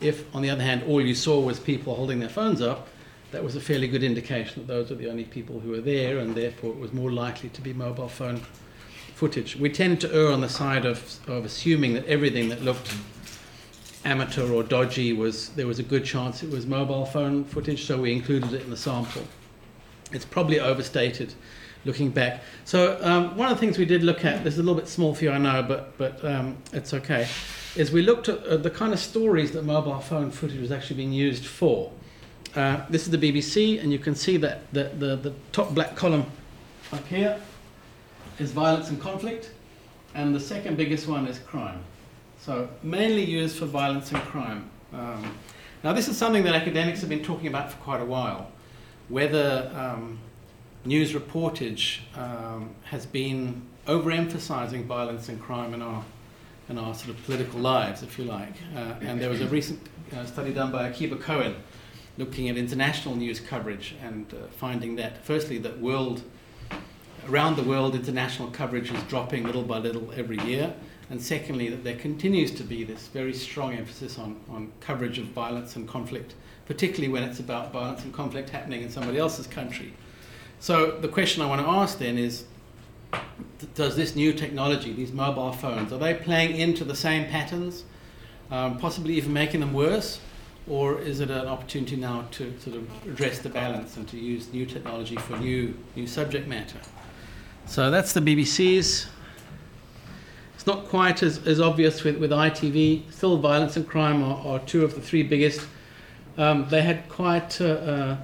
If, 0.00 0.34
on 0.34 0.42
the 0.42 0.50
other 0.50 0.62
hand, 0.62 0.82
all 0.88 1.00
you 1.00 1.14
saw 1.14 1.40
was 1.40 1.60
people 1.60 1.94
holding 1.94 2.18
their 2.18 2.28
phones 2.28 2.60
up, 2.60 2.88
that 3.32 3.42
was 3.42 3.56
a 3.56 3.60
fairly 3.60 3.88
good 3.88 4.02
indication 4.02 4.62
that 4.62 4.72
those 4.72 4.90
were 4.90 4.96
the 4.96 5.10
only 5.10 5.24
people 5.24 5.60
who 5.60 5.70
were 5.70 5.80
there, 5.80 6.18
and 6.18 6.34
therefore 6.34 6.70
it 6.70 6.78
was 6.78 6.92
more 6.92 7.10
likely 7.10 7.48
to 7.50 7.60
be 7.60 7.72
mobile 7.72 8.08
phone 8.08 8.40
footage. 9.14 9.56
We 9.56 9.70
tend 9.70 10.00
to 10.02 10.14
err 10.14 10.30
on 10.32 10.40
the 10.40 10.48
side 10.48 10.84
of, 10.84 11.18
of 11.28 11.44
assuming 11.44 11.94
that 11.94 12.06
everything 12.06 12.48
that 12.50 12.62
looked 12.62 12.94
amateur 14.04 14.50
or 14.52 14.62
dodgy 14.62 15.12
was 15.12 15.50
there 15.50 15.66
was 15.66 15.78
a 15.78 15.82
good 15.82 16.04
chance 16.04 16.42
it 16.42 16.50
was 16.50 16.66
mobile 16.66 17.06
phone 17.06 17.44
footage, 17.44 17.86
so 17.86 18.00
we 18.00 18.12
included 18.12 18.52
it 18.52 18.62
in 18.62 18.70
the 18.70 18.76
sample. 18.76 19.22
It's 20.12 20.24
probably 20.24 20.60
overstated 20.60 21.34
looking 21.84 22.10
back. 22.10 22.42
So 22.64 22.98
um, 23.02 23.36
one 23.36 23.48
of 23.48 23.56
the 23.56 23.60
things 23.60 23.78
we 23.78 23.84
did 23.84 24.02
look 24.02 24.24
at, 24.24 24.44
this 24.44 24.54
is 24.54 24.60
a 24.60 24.62
little 24.62 24.78
bit 24.78 24.88
small 24.88 25.14
for 25.14 25.24
you, 25.24 25.30
I 25.30 25.38
know, 25.38 25.62
but 25.62 25.96
but 25.98 26.24
um, 26.24 26.58
it's 26.72 26.92
okay, 26.92 27.26
is 27.76 27.90
we 27.90 28.02
looked 28.02 28.28
at 28.28 28.44
uh, 28.44 28.56
the 28.56 28.70
kind 28.70 28.92
of 28.92 28.98
stories 28.98 29.52
that 29.52 29.64
mobile 29.64 30.00
phone 30.00 30.30
footage 30.30 30.60
was 30.60 30.70
actually 30.70 30.96
being 30.96 31.12
used 31.12 31.46
for. 31.46 31.90
Uh, 32.54 32.84
this 32.90 33.04
is 33.06 33.10
the 33.10 33.18
BBC, 33.18 33.82
and 33.82 33.90
you 33.90 33.98
can 33.98 34.14
see 34.14 34.36
that 34.36 34.70
the, 34.72 34.84
the, 34.98 35.16
the 35.16 35.32
top 35.52 35.74
black 35.74 35.96
column 35.96 36.26
up 36.92 37.06
here 37.06 37.40
is 38.38 38.52
violence 38.52 38.90
and 38.90 39.00
conflict, 39.00 39.52
and 40.14 40.34
the 40.34 40.40
second 40.40 40.76
biggest 40.76 41.08
one 41.08 41.26
is 41.26 41.38
crime. 41.38 41.82
So 42.38 42.68
mainly 42.82 43.24
used 43.24 43.56
for 43.56 43.64
violence 43.64 44.12
and 44.12 44.20
crime. 44.24 44.68
Um, 44.92 45.34
now 45.82 45.94
this 45.94 46.08
is 46.08 46.18
something 46.18 46.42
that 46.44 46.54
academics 46.54 47.00
have 47.00 47.08
been 47.08 47.22
talking 47.22 47.46
about 47.46 47.72
for 47.72 47.78
quite 47.78 48.02
a 48.02 48.04
while, 48.04 48.52
whether 49.08 49.72
um, 49.74 50.18
news 50.84 51.14
reportage 51.14 52.00
um, 52.18 52.74
has 52.84 53.06
been 53.06 53.62
overemphasizing 53.86 54.84
violence 54.84 55.30
and 55.30 55.40
crime 55.40 55.72
in 55.72 55.80
our 55.80 56.04
in 56.68 56.78
our 56.78 56.94
sort 56.94 57.10
of 57.10 57.24
political 57.24 57.60
lives, 57.60 58.02
if 58.02 58.18
you 58.18 58.24
like. 58.24 58.54
Uh, 58.76 58.94
and 59.00 59.20
there 59.20 59.28
was 59.28 59.40
a 59.40 59.48
recent 59.48 59.80
uh, 60.14 60.24
study 60.24 60.52
done 60.52 60.70
by 60.70 60.88
Akiba 60.88 61.16
Cohen 61.16 61.56
looking 62.22 62.48
at 62.48 62.56
international 62.56 63.16
news 63.16 63.40
coverage 63.40 63.96
and 64.00 64.32
uh, 64.32 64.46
finding 64.56 64.94
that, 64.94 65.24
firstly, 65.24 65.58
that 65.58 65.76
world 65.80 66.22
around 67.28 67.56
the 67.56 67.62
world 67.64 67.96
international 67.96 68.48
coverage 68.50 68.92
is 68.92 69.02
dropping 69.04 69.42
little 69.44 69.64
by 69.64 69.78
little 69.78 70.08
every 70.14 70.38
year. 70.44 70.72
And 71.10 71.20
secondly, 71.20 71.68
that 71.68 71.82
there 71.82 71.96
continues 71.96 72.52
to 72.52 72.62
be 72.62 72.84
this 72.84 73.08
very 73.08 73.34
strong 73.34 73.74
emphasis 73.74 74.18
on, 74.18 74.40
on 74.48 74.70
coverage 74.78 75.18
of 75.18 75.26
violence 75.26 75.74
and 75.74 75.86
conflict, 75.88 76.34
particularly 76.66 77.12
when 77.12 77.24
it's 77.24 77.40
about 77.40 77.72
violence 77.72 78.04
and 78.04 78.14
conflict 78.14 78.50
happening 78.50 78.82
in 78.82 78.88
somebody 78.88 79.18
else's 79.18 79.48
country. 79.48 79.92
So 80.60 80.92
the 81.00 81.08
question 81.08 81.42
I 81.42 81.46
want 81.46 81.60
to 81.60 81.66
ask 81.66 81.98
then 81.98 82.18
is, 82.18 82.44
does 83.74 83.96
this 83.96 84.14
new 84.14 84.32
technology, 84.32 84.92
these 84.92 85.12
mobile 85.12 85.52
phones, 85.52 85.92
are 85.92 85.98
they 85.98 86.14
playing 86.14 86.56
into 86.56 86.84
the 86.84 86.94
same 86.94 87.28
patterns, 87.28 87.84
um, 88.52 88.78
possibly 88.78 89.14
even 89.14 89.32
making 89.32 89.58
them 89.58 89.72
worse? 89.72 90.20
Or 90.68 91.00
is 91.00 91.20
it 91.20 91.30
an 91.30 91.48
opportunity 91.48 91.96
now 91.96 92.26
to 92.32 92.56
sort 92.60 92.76
of 92.76 92.88
address 93.06 93.40
the 93.40 93.48
balance 93.48 93.96
and 93.96 94.06
to 94.08 94.16
use 94.16 94.52
new 94.52 94.64
technology 94.64 95.16
for 95.16 95.36
new, 95.38 95.76
new 95.96 96.06
subject 96.06 96.46
matter? 96.46 96.78
So 97.66 97.90
that's 97.90 98.12
the 98.12 98.20
BBC's. 98.20 99.06
It's 100.54 100.66
not 100.66 100.86
quite 100.86 101.24
as, 101.24 101.44
as 101.46 101.60
obvious 101.60 102.04
with, 102.04 102.18
with 102.18 102.30
ITV. 102.30 103.12
Still, 103.12 103.38
violence 103.38 103.76
and 103.76 103.86
crime 103.88 104.22
are, 104.22 104.38
are 104.46 104.58
two 104.60 104.84
of 104.84 104.94
the 104.94 105.00
three 105.00 105.24
biggest. 105.24 105.66
Um, 106.38 106.68
they 106.68 106.82
had 106.82 107.08
quite 107.08 107.60
uh, 107.60 107.64
uh, 107.64 108.16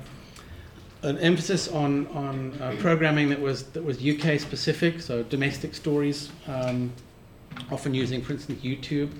an 1.03 1.19
emphasis 1.19 1.69
on 1.69 2.07
on 2.09 2.57
uh, 2.61 2.77
programming 2.79 3.29
that 3.31 3.41
was 3.41 3.65
that 3.65 3.85
was 3.85 3.99
UK 3.99 4.39
specific, 4.39 5.01
so 5.01 5.25
domestic 5.25 5.75
stories, 5.75 6.31
um, 6.47 6.93
often 7.71 7.93
using, 7.93 8.23
for 8.23 8.33
instance, 8.33 8.63
YouTube 8.63 9.11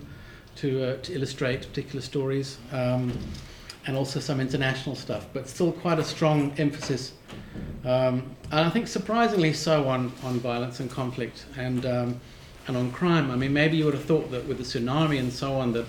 to 0.59 0.85
uh, 0.85 0.97
to 1.03 1.15
illustrate 1.15 1.61
particular 1.61 2.01
stories, 2.01 2.59
um, 2.73 3.17
and 3.87 3.97
also 3.97 4.21
some 4.21 4.41
international 4.41 4.95
stuff, 4.95 5.27
but 5.33 5.49
still 5.49 5.73
quite 5.73 5.99
a 5.99 6.05
strong 6.05 6.53
emphasis, 6.59 7.13
um, 7.85 8.37
and 8.51 8.61
I 8.61 8.71
think 8.71 8.89
surprisingly 8.89 9.53
so 9.53 9.89
on 9.89 10.13
on 10.23 10.41
violence 10.41 10.81
and 10.81 10.91
conflict 10.91 11.47
and 11.57 11.87
um, 11.87 12.21
and 12.67 12.77
on 12.77 12.91
crime. 12.93 13.31
I 13.31 13.37
mean, 13.37 13.53
maybe 13.53 13.77
you 13.77 13.85
would 13.85 13.95
have 13.95 14.05
thought 14.05 14.31
that 14.31 14.47
with 14.47 14.59
the 14.59 14.65
tsunami 14.65 15.19
and 15.19 15.33
so 15.33 15.55
on 15.55 15.73
that 15.73 15.87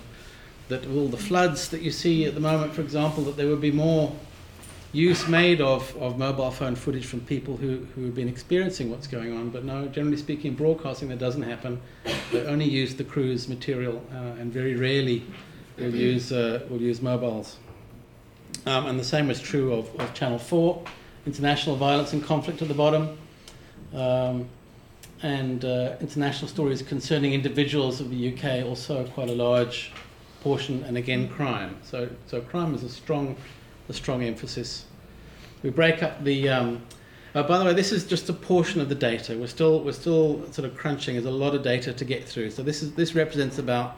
that 0.70 0.86
all 0.88 1.08
the 1.08 1.18
floods 1.18 1.70
that 1.70 1.82
you 1.82 1.92
see 1.92 2.26
at 2.26 2.36
the 2.36 2.40
moment, 2.40 2.74
for 2.74 2.82
example, 2.82 3.24
that 3.24 3.36
there 3.38 3.48
would 3.48 3.62
be 3.62 3.72
more 3.72 4.16
use 4.92 5.28
made 5.28 5.62
of, 5.62 5.96
of 5.98 6.18
mobile 6.18 6.50
phone 6.52 6.76
footage 6.76 7.06
from 7.06 7.22
people 7.22 7.58
who, 7.58 7.86
who 7.96 8.06
have 8.06 8.16
been 8.16 8.28
experiencing 8.28 8.90
what's 8.90 9.08
going 9.08 9.36
on. 9.38 9.50
But 9.50 9.64
no, 9.64 9.88
generally 9.88 10.18
speaking, 10.18 10.56
broadcasting 10.56 11.10
that 11.10 11.20
doesn't 11.20 11.44
happen. 11.44 11.80
They 12.32 12.46
only 12.46 12.66
use 12.66 12.96
the 12.96 13.04
crew's 13.04 13.48
material 13.48 14.02
uh, 14.12 14.40
and 14.40 14.52
very 14.52 14.76
rarely 14.76 15.24
will 15.78 15.94
use, 15.94 16.32
uh, 16.32 16.66
will 16.70 16.82
use 16.82 17.02
mobiles. 17.02 17.58
Um, 18.66 18.88
and 18.88 19.00
the 19.00 19.04
same 19.04 19.28
was 19.28 19.40
true 19.40 19.74
of, 19.74 20.00
of 20.00 20.14
Channel 20.14 20.40
4, 20.40 20.84
international 21.26 21.76
violence 21.76 22.14
and 22.14 22.24
conflict 22.24 22.62
at 22.62 22.68
the 22.68 22.74
bottom. 22.74 23.18
Um, 23.94 24.50
and 25.22 25.66
uh, 25.66 25.98
international 26.00 26.48
stories 26.48 26.82
concerning 26.82 27.34
individuals 27.34 28.00
of 28.00 28.10
the 28.10 28.34
UK, 28.34 28.66
also 28.66 29.06
quite 29.08 29.30
a 29.30 29.34
large 29.34 29.92
portion, 30.42 30.84
and 30.86 30.98
again, 30.98 31.28
crime. 31.28 31.78
So, 31.84 32.10
so 32.28 32.40
crime 32.42 32.74
is 32.74 32.84
a 32.84 32.90
strong 32.90 33.36
a 33.90 33.94
strong 33.94 34.24
emphasis. 34.24 34.86
We 35.64 35.70
break 35.72 36.02
up 36.02 36.24
the. 36.24 36.50
Um, 36.50 36.82
uh, 37.36 37.44
by 37.44 37.60
the 37.60 37.66
way, 37.66 37.74
this 37.74 37.92
is 37.92 38.06
just 38.06 38.28
a 38.30 38.34
portion 38.34 38.82
of 38.82 38.90
the 38.90 38.96
data. 38.96 39.38
We're 39.38 39.48
still 39.48 39.84
we're 39.84 39.92
still 39.92 40.52
sort 40.52 40.70
of 40.70 40.78
crunching. 40.78 41.16
There's 41.16 41.26
a 41.26 41.32
lot 41.32 41.54
of 41.54 41.64
data 41.64 41.94
to 41.94 42.06
get 42.06 42.28
through. 42.28 42.52
So 42.52 42.64
this 42.64 42.82
is 42.82 42.94
this 42.94 43.14
represents 43.14 43.60
about 43.60 43.98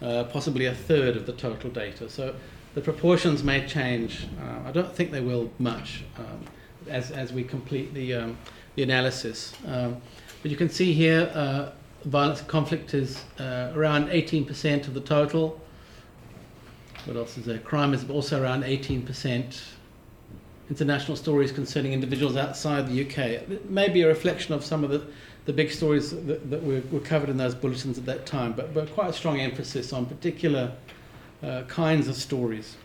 uh, 0.00 0.24
possibly 0.24 0.66
a 0.66 0.74
third 0.74 1.16
of 1.16 1.26
the 1.26 1.32
total 1.32 1.70
data. 1.70 2.08
So 2.08 2.34
the 2.74 2.80
proportions 2.80 3.42
may 3.44 3.66
change. 3.66 4.26
Uh, 4.40 4.68
I 4.68 4.72
don't 4.72 4.94
think 4.94 5.10
they 5.10 5.20
will 5.20 5.50
much 5.58 6.04
um, 6.18 6.40
as 6.88 7.10
as 7.10 7.32
we 7.32 7.44
complete 7.44 7.92
the 7.94 8.14
um, 8.14 8.38
the 8.74 8.82
analysis. 8.82 9.52
Um, 9.66 10.00
but 10.42 10.50
you 10.50 10.56
can 10.56 10.68
see 10.68 10.92
here, 10.92 11.30
uh, 11.34 11.70
violence 12.04 12.40
and 12.40 12.48
conflict 12.48 12.94
is 12.94 13.24
uh, 13.40 13.72
around 13.74 14.08
18% 14.10 14.86
of 14.86 14.94
the 14.94 15.00
total. 15.00 15.60
What 17.06 17.16
else 17.16 17.38
is 17.38 17.44
there? 17.44 17.58
Crime 17.58 17.94
is 17.94 18.08
also 18.10 18.42
around 18.42 18.64
18%. 18.64 19.62
International 20.68 21.16
stories 21.16 21.52
concerning 21.52 21.92
individuals 21.92 22.36
outside 22.36 22.88
the 22.88 23.06
UK. 23.06 23.18
It 23.18 23.70
may 23.70 23.88
be 23.88 24.02
a 24.02 24.08
reflection 24.08 24.52
of 24.52 24.64
some 24.64 24.82
of 24.82 24.90
the, 24.90 25.06
the 25.44 25.52
big 25.52 25.70
stories 25.70 26.10
that, 26.10 26.50
that 26.50 26.62
were, 26.62 26.82
were 26.90 27.00
covered 27.00 27.30
in 27.30 27.36
those 27.36 27.54
bulletins 27.54 27.98
at 27.98 28.06
that 28.06 28.26
time, 28.26 28.52
but, 28.52 28.74
but 28.74 28.92
quite 28.92 29.10
a 29.10 29.12
strong 29.12 29.40
emphasis 29.40 29.92
on 29.92 30.06
particular 30.06 30.72
uh, 31.42 31.62
kinds 31.68 32.08
of 32.08 32.16
stories. 32.16 32.76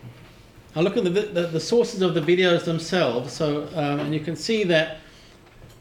I'll 0.76 0.84
look 0.84 0.96
at 0.96 1.04
the, 1.04 1.10
the, 1.10 1.46
the, 1.48 1.60
sources 1.60 2.00
of 2.02 2.14
the 2.14 2.20
videos 2.20 2.64
themselves. 2.64 3.32
So, 3.32 3.64
um, 3.74 4.00
and 4.00 4.14
you 4.14 4.20
can 4.20 4.36
see 4.36 4.64
that, 4.64 4.98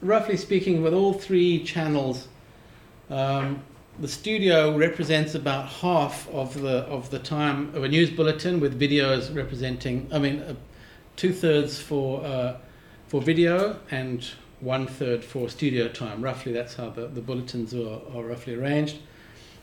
roughly 0.01 0.35
speaking, 0.35 0.81
with 0.81 0.93
all 0.93 1.13
three 1.13 1.63
channels, 1.63 2.27
um, 3.09 3.61
the 4.01 4.07
studio 4.07 4.75
represents 4.75 5.35
about 5.35 5.67
half 5.67 6.27
of 6.29 6.59
the 6.59 6.77
of 6.87 7.11
the 7.11 7.19
time 7.19 7.73
of 7.75 7.83
a 7.83 7.87
news 7.87 8.09
bulletin, 8.09 8.59
with 8.59 8.79
videos 8.79 9.33
representing. 9.35 10.09
I 10.11 10.17
mean, 10.17 10.39
uh, 10.39 10.55
two 11.15 11.31
thirds 11.31 11.79
for 11.79 12.25
uh, 12.25 12.57
for 13.07 13.21
video 13.21 13.79
and 13.91 14.27
one 14.59 14.87
third 14.87 15.23
for 15.23 15.49
studio 15.49 15.87
time. 15.87 16.23
Roughly, 16.23 16.51
that's 16.51 16.73
how 16.73 16.89
the, 16.89 17.07
the 17.07 17.21
bulletins 17.21 17.75
are, 17.75 18.01
are 18.15 18.23
roughly 18.23 18.55
arranged. 18.55 18.97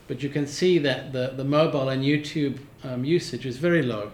But 0.07 0.23
you 0.23 0.29
can 0.29 0.47
see 0.47 0.79
that 0.79 1.11
the, 1.11 1.33
the 1.35 1.43
mobile 1.43 1.89
and 1.89 2.01
YouTube 2.03 2.59
um, 2.83 3.03
usage 3.03 3.45
is 3.45 3.57
very 3.57 3.83
low 3.83 4.11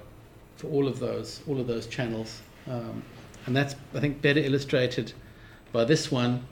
for 0.57 0.67
all 0.69 0.87
of 0.87 0.99
those 0.99 1.41
all 1.47 1.59
of 1.59 1.67
those 1.67 1.85
channels, 1.85 2.41
um, 2.67 3.03
and 3.45 3.55
that's 3.55 3.75
I 3.93 3.99
think 3.99 4.23
better 4.23 4.39
illustrated 4.39 5.13
by 5.71 5.85
this 5.85 6.11
one, 6.11 6.47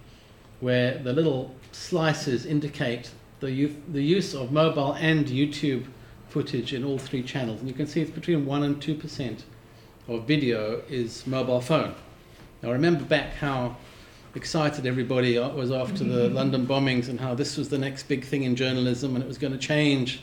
where 0.59 0.99
the 0.99 1.11
little 1.11 1.55
slices 1.71 2.45
indicate 2.45 3.09
the 3.43 3.51
use, 3.51 3.75
the 3.91 4.01
use 4.01 4.33
of 4.33 4.51
mobile 4.53 4.93
and 4.93 5.25
YouTube 5.25 5.85
footage 6.29 6.73
in 6.73 6.83
all 6.83 6.97
three 6.97 7.21
channels, 7.21 7.59
and 7.59 7.67
you 7.67 7.75
can 7.75 7.85
see 7.85 8.01
it's 8.01 8.09
between 8.09 8.45
one 8.45 8.63
and 8.63 8.81
two 8.81 8.95
percent 8.95 9.43
of 10.07 10.25
video 10.25 10.81
is 10.89 11.27
mobile 11.27 11.59
phone. 11.59 11.93
Now 12.61 12.71
remember 12.71 13.03
back 13.03 13.33
how 13.33 13.75
excited 14.35 14.85
everybody 14.85 15.37
was 15.37 15.71
after 15.71 16.03
the 16.03 16.29
London 16.39 16.65
bombings 16.65 17.09
and 17.09 17.19
how 17.19 17.35
this 17.35 17.57
was 17.57 17.69
the 17.69 17.77
next 17.77 18.03
big 18.03 18.23
thing 18.23 18.43
in 18.43 18.55
journalism 18.55 19.15
and 19.15 19.23
it 19.23 19.27
was 19.27 19.37
going 19.37 19.53
to 19.53 19.59
change 19.59 20.21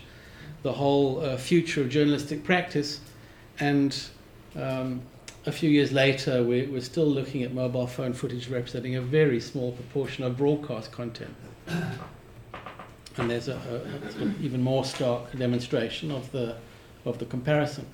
the 0.63 0.73
whole 0.73 1.21
uh, 1.21 1.37
future 1.37 1.83
of 1.83 1.89
journalistic 1.91 2.43
practice. 2.43 3.01
And 3.61 3.97
um, 4.57 5.03
a 5.47 5.53
few 5.53 5.71
years 5.71 5.93
later, 5.93 6.43
we, 6.43 6.67
we're 6.67 6.81
still 6.81 7.07
looking 7.07 7.43
at 7.43 7.55
mobile 7.55 7.87
phone 7.87 8.13
footage 8.15 8.49
representing 8.49 8.97
a 8.97 9.01
very 9.01 9.41
small 9.41 9.73
proportion 9.73 10.25
of 10.25 10.37
broadcast 10.37 10.91
content. 10.91 11.35
And 13.17 13.31
there's 13.31 13.49
a, 13.49 13.55
a, 13.55 14.25
a 14.25 14.35
even 14.41 14.63
more 14.63 14.85
stark 14.85 15.37
demonstration 15.37 16.11
of 16.11 16.31
the, 16.33 16.57
of 17.05 17.19
the 17.19 17.27
comparison, 17.27 17.87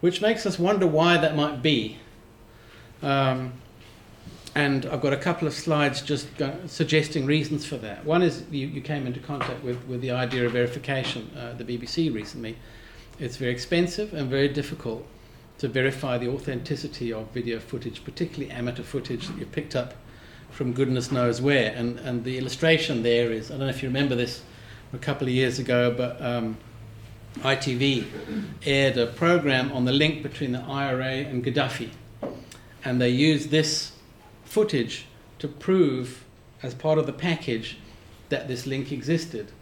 which 0.00 0.20
makes 0.20 0.44
us 0.44 0.58
wonder 0.58 0.86
why 0.86 1.16
that 1.16 1.36
might 1.36 1.62
be. 1.62 1.98
Um, 3.02 3.52
and 4.54 4.86
I've 4.86 5.02
got 5.02 5.12
a 5.12 5.18
couple 5.18 5.46
of 5.46 5.52
slides 5.52 6.00
just 6.00 6.34
go, 6.38 6.56
suggesting 6.66 7.26
reasons 7.26 7.66
for 7.66 7.76
that. 7.76 8.04
One 8.06 8.22
is 8.22 8.42
you, 8.50 8.66
you, 8.66 8.80
came 8.80 9.06
into 9.06 9.20
contact 9.20 9.62
with, 9.62 9.84
with 9.86 10.00
the 10.00 10.12
idea 10.12 10.46
of 10.46 10.52
verification, 10.52 11.30
uh, 11.36 11.52
the 11.52 11.64
BBC 11.64 12.12
recently. 12.12 12.56
It's 13.18 13.36
very 13.36 13.52
expensive 13.52 14.14
and 14.14 14.30
very 14.30 14.48
difficult 14.48 15.06
to 15.58 15.68
verify 15.68 16.16
the 16.16 16.28
authenticity 16.28 17.12
of 17.12 17.30
video 17.32 17.58
footage, 17.58 18.02
particularly 18.02 18.50
amateur 18.50 18.82
footage 18.82 19.26
that 19.28 19.38
you've 19.38 19.52
picked 19.52 19.76
up 19.76 19.94
from 20.56 20.72
goodness 20.72 21.12
knows 21.12 21.42
where. 21.42 21.70
And, 21.76 21.98
and 22.00 22.24
the 22.24 22.38
illustration 22.38 23.02
there 23.02 23.30
is 23.30 23.50
I 23.50 23.58
don't 23.58 23.66
know 23.66 23.68
if 23.68 23.82
you 23.82 23.90
remember 23.90 24.14
this 24.14 24.42
a 24.94 24.98
couple 24.98 25.26
of 25.26 25.34
years 25.34 25.58
ago, 25.58 25.94
but 25.94 26.20
um, 26.22 26.56
ITV 27.40 28.06
aired 28.64 28.96
a 28.96 29.06
program 29.06 29.70
on 29.72 29.84
the 29.84 29.92
link 29.92 30.22
between 30.22 30.52
the 30.52 30.62
IRA 30.62 31.26
and 31.28 31.44
Gaddafi. 31.44 31.90
And 32.82 32.98
they 32.98 33.10
used 33.10 33.50
this 33.50 33.92
footage 34.44 35.04
to 35.40 35.46
prove, 35.46 36.24
as 36.62 36.72
part 36.72 36.98
of 36.98 37.04
the 37.04 37.12
package, 37.12 37.76
that 38.30 38.48
this 38.48 38.66
link 38.66 38.90
existed. 38.90 39.52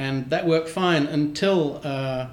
And 0.00 0.30
that 0.30 0.48
worked 0.48 0.68
fine 0.68 1.06
until 1.06 1.80
uh, 1.84 2.26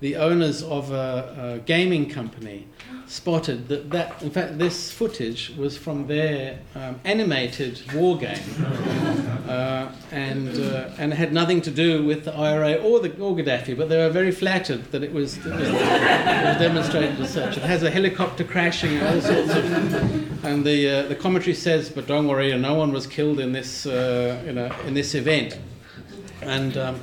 the 0.00 0.16
owners 0.16 0.62
of 0.62 0.90
a, 0.90 1.56
a, 1.56 1.58
gaming 1.60 2.08
company 2.10 2.66
spotted 3.06 3.68
that, 3.68 3.90
that, 3.90 4.22
in 4.22 4.30
fact, 4.30 4.58
this 4.58 4.90
footage 4.90 5.54
was 5.56 5.76
from 5.76 6.06
their 6.06 6.58
um, 6.74 6.98
animated 7.04 7.80
war 7.94 8.16
game 8.18 8.36
uh, 9.48 9.90
and, 10.10 10.58
uh, 10.58 10.90
and 10.98 11.14
had 11.14 11.32
nothing 11.32 11.60
to 11.62 11.70
do 11.70 12.04
with 12.04 12.24
the 12.24 12.34
IRA 12.34 12.74
or, 12.74 12.98
the, 13.00 13.10
or 13.18 13.36
Gaddafi, 13.36 13.76
but 13.76 13.88
they 13.88 13.96
were 13.96 14.10
very 14.10 14.32
flattered 14.32 14.84
that 14.90 15.02
it 15.02 15.12
was, 15.12 15.38
it 15.38 15.44
was, 15.44 15.68
it 15.68 15.72
was 15.72 16.58
demonstrated 16.58 17.20
as 17.20 17.32
such. 17.32 17.56
It 17.56 17.62
has 17.62 17.82
a 17.82 17.90
helicopter 17.90 18.44
crashing 18.44 18.96
and 18.96 19.06
all 19.06 19.20
sorts 19.20 19.54
of. 19.54 20.44
And 20.44 20.64
the, 20.64 20.90
uh, 20.90 21.02
the 21.08 21.14
commentary 21.14 21.54
says, 21.54 21.88
but 21.88 22.06
don't 22.06 22.26
worry, 22.26 22.56
no 22.58 22.74
one 22.74 22.92
was 22.92 23.06
killed 23.06 23.38
in 23.38 23.52
this, 23.52 23.86
uh, 23.86 24.42
you 24.44 24.52
know, 24.52 24.74
in 24.86 24.94
this 24.94 25.14
event. 25.14 25.58
And 26.42 26.76
um, 26.76 27.00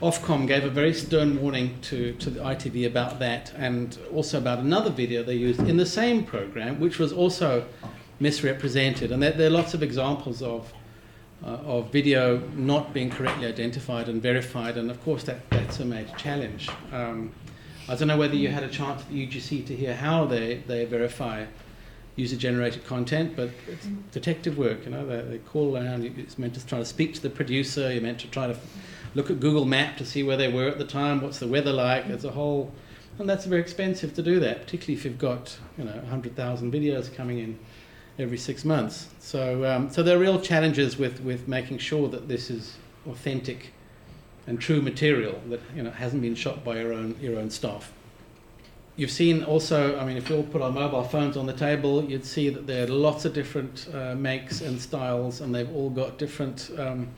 Ofcom 0.00 0.46
gave 0.46 0.64
a 0.64 0.70
very 0.70 0.94
stern 0.94 1.42
warning 1.42 1.78
to, 1.82 2.14
to 2.14 2.30
the 2.30 2.40
ITV 2.40 2.86
about 2.86 3.18
that 3.18 3.52
and 3.54 3.98
also 4.14 4.38
about 4.38 4.60
another 4.60 4.88
video 4.88 5.22
they 5.22 5.34
used 5.34 5.60
in 5.60 5.76
the 5.76 5.84
same 5.84 6.24
program, 6.24 6.80
which 6.80 6.98
was 6.98 7.12
also 7.12 7.66
misrepresented. 8.18 9.12
And 9.12 9.22
there, 9.22 9.32
there 9.32 9.48
are 9.48 9.50
lots 9.50 9.74
of 9.74 9.82
examples 9.82 10.40
of, 10.40 10.72
uh, 11.44 11.48
of 11.48 11.92
video 11.92 12.38
not 12.56 12.94
being 12.94 13.10
correctly 13.10 13.46
identified 13.46 14.08
and 14.08 14.22
verified, 14.22 14.78
and 14.78 14.90
of 14.90 15.02
course, 15.04 15.22
that, 15.24 15.48
that's 15.50 15.80
a 15.80 15.84
major 15.84 16.14
challenge. 16.16 16.70
Um, 16.92 17.32
I 17.86 17.94
don't 17.94 18.08
know 18.08 18.16
whether 18.16 18.36
you 18.36 18.48
had 18.48 18.62
a 18.62 18.68
chance 18.68 19.02
at 19.02 19.10
the 19.10 19.26
UGC 19.26 19.66
to 19.66 19.76
hear 19.76 19.94
how 19.94 20.24
they, 20.24 20.62
they 20.66 20.86
verify 20.86 21.44
user 22.16 22.36
generated 22.36 22.84
content, 22.84 23.34
but 23.36 23.50
it's 23.66 23.86
detective 24.12 24.58
work, 24.58 24.84
you 24.84 24.90
know, 24.90 25.06
they, 25.06 25.20
they 25.22 25.38
call 25.38 25.76
around, 25.76 26.04
it's 26.04 26.38
meant 26.38 26.54
to 26.54 26.66
try 26.66 26.78
to 26.78 26.84
speak 26.84 27.14
to 27.14 27.20
the 27.20 27.30
producer, 27.30 27.92
you're 27.92 28.02
meant 28.02 28.20
to 28.20 28.28
try 28.28 28.46
to 28.46 28.56
look 29.14 29.30
at 29.30 29.40
Google 29.40 29.64
Map 29.64 29.96
to 29.96 30.04
see 30.04 30.22
where 30.22 30.36
they 30.36 30.52
were 30.52 30.68
at 30.68 30.78
the 30.78 30.84
time, 30.84 31.20
what's 31.20 31.38
the 31.38 31.48
weather 31.48 31.72
like. 31.72 32.08
There's 32.08 32.24
a 32.24 32.30
whole, 32.30 32.72
and 33.18 33.28
that's 33.28 33.44
very 33.44 33.60
expensive 33.60 34.14
to 34.14 34.22
do 34.22 34.40
that, 34.40 34.62
particularly 34.62 34.94
if 34.94 35.04
you've 35.04 35.18
got 35.18 35.56
you 35.78 35.84
know 35.84 35.92
100,000 35.92 36.72
videos 36.72 37.14
coming 37.14 37.38
in 37.38 37.58
every 38.18 38.38
six 38.38 38.64
months. 38.64 39.08
So, 39.18 39.64
um, 39.64 39.90
so 39.90 40.02
there 40.02 40.16
are 40.16 40.20
real 40.20 40.40
challenges 40.40 40.98
with, 40.98 41.20
with 41.20 41.48
making 41.48 41.78
sure 41.78 42.08
that 42.08 42.28
this 42.28 42.50
is 42.50 42.76
authentic 43.08 43.72
and 44.46 44.60
true 44.60 44.82
material 44.82 45.40
that 45.48 45.60
you 45.74 45.82
know 45.82 45.90
hasn't 45.90 46.22
been 46.22 46.34
shot 46.34 46.64
by 46.64 46.80
your 46.80 46.92
own 46.92 47.16
your 47.20 47.38
own 47.38 47.50
staff. 47.50 47.92
You've 49.00 49.10
seen 49.10 49.44
also, 49.44 49.98
I 49.98 50.04
mean, 50.04 50.18
if 50.18 50.28
we 50.28 50.36
all 50.36 50.42
put 50.42 50.60
our 50.60 50.70
mobile 50.70 51.04
phones 51.04 51.38
on 51.38 51.46
the 51.46 51.54
table, 51.54 52.04
you'd 52.04 52.26
see 52.26 52.50
that 52.50 52.66
there 52.66 52.84
are 52.84 52.86
lots 52.86 53.24
of 53.24 53.32
different 53.32 53.88
uh, 53.94 54.14
makes 54.14 54.60
and 54.60 54.78
styles, 54.78 55.40
and 55.40 55.54
they've 55.54 55.74
all 55.74 55.88
got 55.88 56.18
different 56.18 56.70
um, 56.78 57.08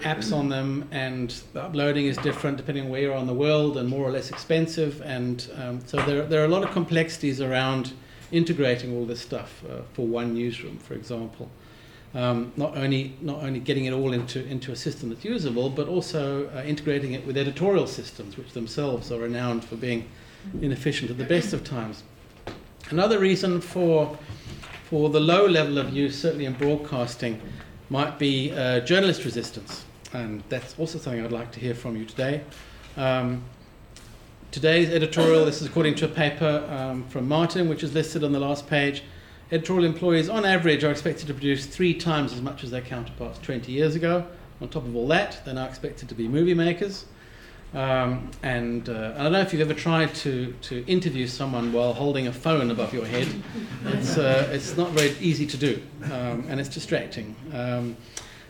apps 0.00 0.30
on 0.30 0.50
them, 0.50 0.86
and 0.90 1.30
the 1.54 1.62
uploading 1.62 2.04
is 2.04 2.18
different 2.18 2.58
depending 2.58 2.84
on 2.84 2.90
where 2.90 3.00
you 3.00 3.14
are 3.14 3.16
in 3.16 3.26
the 3.26 3.32
world, 3.32 3.78
and 3.78 3.88
more 3.88 4.06
or 4.06 4.10
less 4.10 4.28
expensive. 4.28 5.00
And 5.00 5.48
um, 5.56 5.80
so 5.86 5.96
there, 6.04 6.22
there 6.26 6.42
are 6.42 6.44
a 6.44 6.48
lot 6.48 6.62
of 6.62 6.70
complexities 6.72 7.40
around 7.40 7.94
integrating 8.30 8.94
all 8.94 9.06
this 9.06 9.22
stuff 9.22 9.64
uh, 9.70 9.84
for 9.94 10.06
one 10.06 10.34
newsroom, 10.34 10.76
for 10.76 10.92
example. 10.92 11.48
Um, 12.14 12.52
not 12.58 12.76
only 12.76 13.16
not 13.22 13.42
only 13.42 13.60
getting 13.60 13.86
it 13.86 13.94
all 13.94 14.12
into 14.12 14.44
into 14.44 14.70
a 14.70 14.76
system 14.76 15.08
that's 15.08 15.24
usable, 15.24 15.70
but 15.70 15.88
also 15.88 16.50
uh, 16.50 16.62
integrating 16.62 17.14
it 17.14 17.26
with 17.26 17.38
editorial 17.38 17.86
systems, 17.86 18.36
which 18.36 18.52
themselves 18.52 19.10
are 19.10 19.20
renowned 19.20 19.64
for 19.64 19.76
being 19.76 20.08
inefficient 20.60 21.10
at 21.10 21.18
the 21.18 21.24
best 21.24 21.52
of 21.52 21.64
times. 21.64 22.02
Another 22.90 23.18
reason 23.18 23.60
for 23.60 24.18
for 24.88 25.10
the 25.10 25.18
low 25.18 25.46
level 25.46 25.78
of 25.78 25.92
use, 25.92 26.16
certainly 26.16 26.44
in 26.44 26.52
broadcasting, 26.52 27.42
might 27.90 28.20
be 28.20 28.52
uh, 28.52 28.78
journalist 28.80 29.24
resistance, 29.24 29.84
and 30.12 30.44
that's 30.48 30.78
also 30.78 30.98
something 30.98 31.24
I'd 31.24 31.32
like 31.32 31.50
to 31.52 31.60
hear 31.60 31.74
from 31.74 31.96
you 31.96 32.04
today. 32.04 32.42
Um, 32.96 33.42
today's 34.52 34.88
editorial, 34.88 35.44
this 35.44 35.60
is 35.60 35.66
according 35.66 35.96
to 35.96 36.04
a 36.04 36.08
paper 36.08 36.64
um, 36.70 37.04
from 37.08 37.26
Martin, 37.26 37.68
which 37.68 37.82
is 37.82 37.94
listed 37.94 38.22
on 38.22 38.30
the 38.30 38.38
last 38.38 38.68
page. 38.68 39.02
Editorial 39.50 39.84
employees, 39.84 40.28
on 40.28 40.44
average, 40.44 40.84
are 40.84 40.90
expected 40.90 41.26
to 41.26 41.34
produce 41.34 41.66
three 41.66 41.94
times 41.94 42.32
as 42.32 42.40
much 42.40 42.62
as 42.64 42.70
their 42.70 42.80
counterparts 42.80 43.38
20 43.40 43.70
years 43.72 43.94
ago. 43.96 44.24
On 44.60 44.68
top 44.68 44.84
of 44.84 44.96
all 44.96 45.08
that, 45.08 45.40
they're 45.44 45.54
now 45.54 45.66
expected 45.66 46.08
to 46.08 46.14
be 46.14 46.28
movie 46.28 46.54
makers. 46.54 47.06
Um, 47.74 48.30
and 48.42 48.88
uh, 48.88 49.14
I 49.16 49.24
don't 49.24 49.32
know 49.32 49.40
if 49.40 49.52
you've 49.52 49.60
ever 49.60 49.74
tried 49.74 50.14
to, 50.16 50.54
to 50.62 50.84
interview 50.86 51.26
someone 51.26 51.72
while 51.72 51.92
holding 51.92 52.26
a 52.26 52.32
phone 52.32 52.70
above 52.70 52.94
your 52.94 53.04
head. 53.04 53.28
It's, 53.86 54.16
uh, 54.16 54.48
it's 54.52 54.76
not 54.76 54.90
very 54.90 55.14
easy 55.20 55.46
to 55.46 55.56
do, 55.56 55.82
um, 56.04 56.46
and 56.48 56.58
it's 56.58 56.70
distracting. 56.70 57.34
Um, 57.52 57.96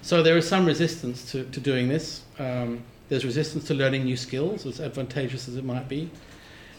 so 0.02 0.22
there 0.22 0.36
is 0.36 0.48
some 0.48 0.66
resistance 0.66 1.30
to, 1.32 1.44
to 1.44 1.60
doing 1.60 1.88
this. 1.88 2.22
Um, 2.38 2.84
there's 3.08 3.24
resistance 3.24 3.64
to 3.64 3.74
learning 3.74 4.04
new 4.04 4.16
skills, 4.16 4.66
as 4.66 4.80
advantageous 4.80 5.48
as 5.48 5.56
it 5.56 5.64
might 5.64 5.88
be. 5.88 6.10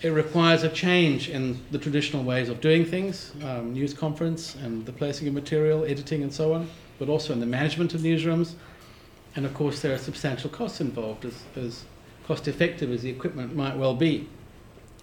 It 0.02 0.10
requires 0.10 0.64
a 0.64 0.70
change 0.70 1.28
in 1.30 1.60
the 1.72 1.80
traditional 1.80 2.24
ways 2.24 2.50
of 2.50 2.62
doing 2.62 2.86
things, 2.86 3.34
um, 3.44 3.74
news 3.74 3.94
conference 3.94 4.56
and 4.56 4.86
the 4.86 4.92
placing 4.92 5.28
of 5.28 5.34
material, 5.34 5.84
editing, 5.86 6.22
and 6.22 6.32
so 6.32 6.54
on, 6.54 6.70
but 7.00 7.10
also 7.10 7.34
in 7.34 7.40
the 7.40 7.46
management 7.48 7.94
of 7.96 8.02
newsrooms. 8.02 8.54
And 9.36 9.46
of 9.46 9.54
course, 9.54 9.82
there 9.82 9.94
are 9.94 9.98
substantial 9.98 10.50
costs 10.50 10.82
involved, 10.82 11.26
as, 11.26 11.44
as 11.56 11.84
cost 12.28 12.48
effective 12.48 12.92
as 12.92 13.02
the 13.02 13.10
equipment 13.10 13.56
might 13.56 13.78
well 13.78 13.96
be. 13.96 14.28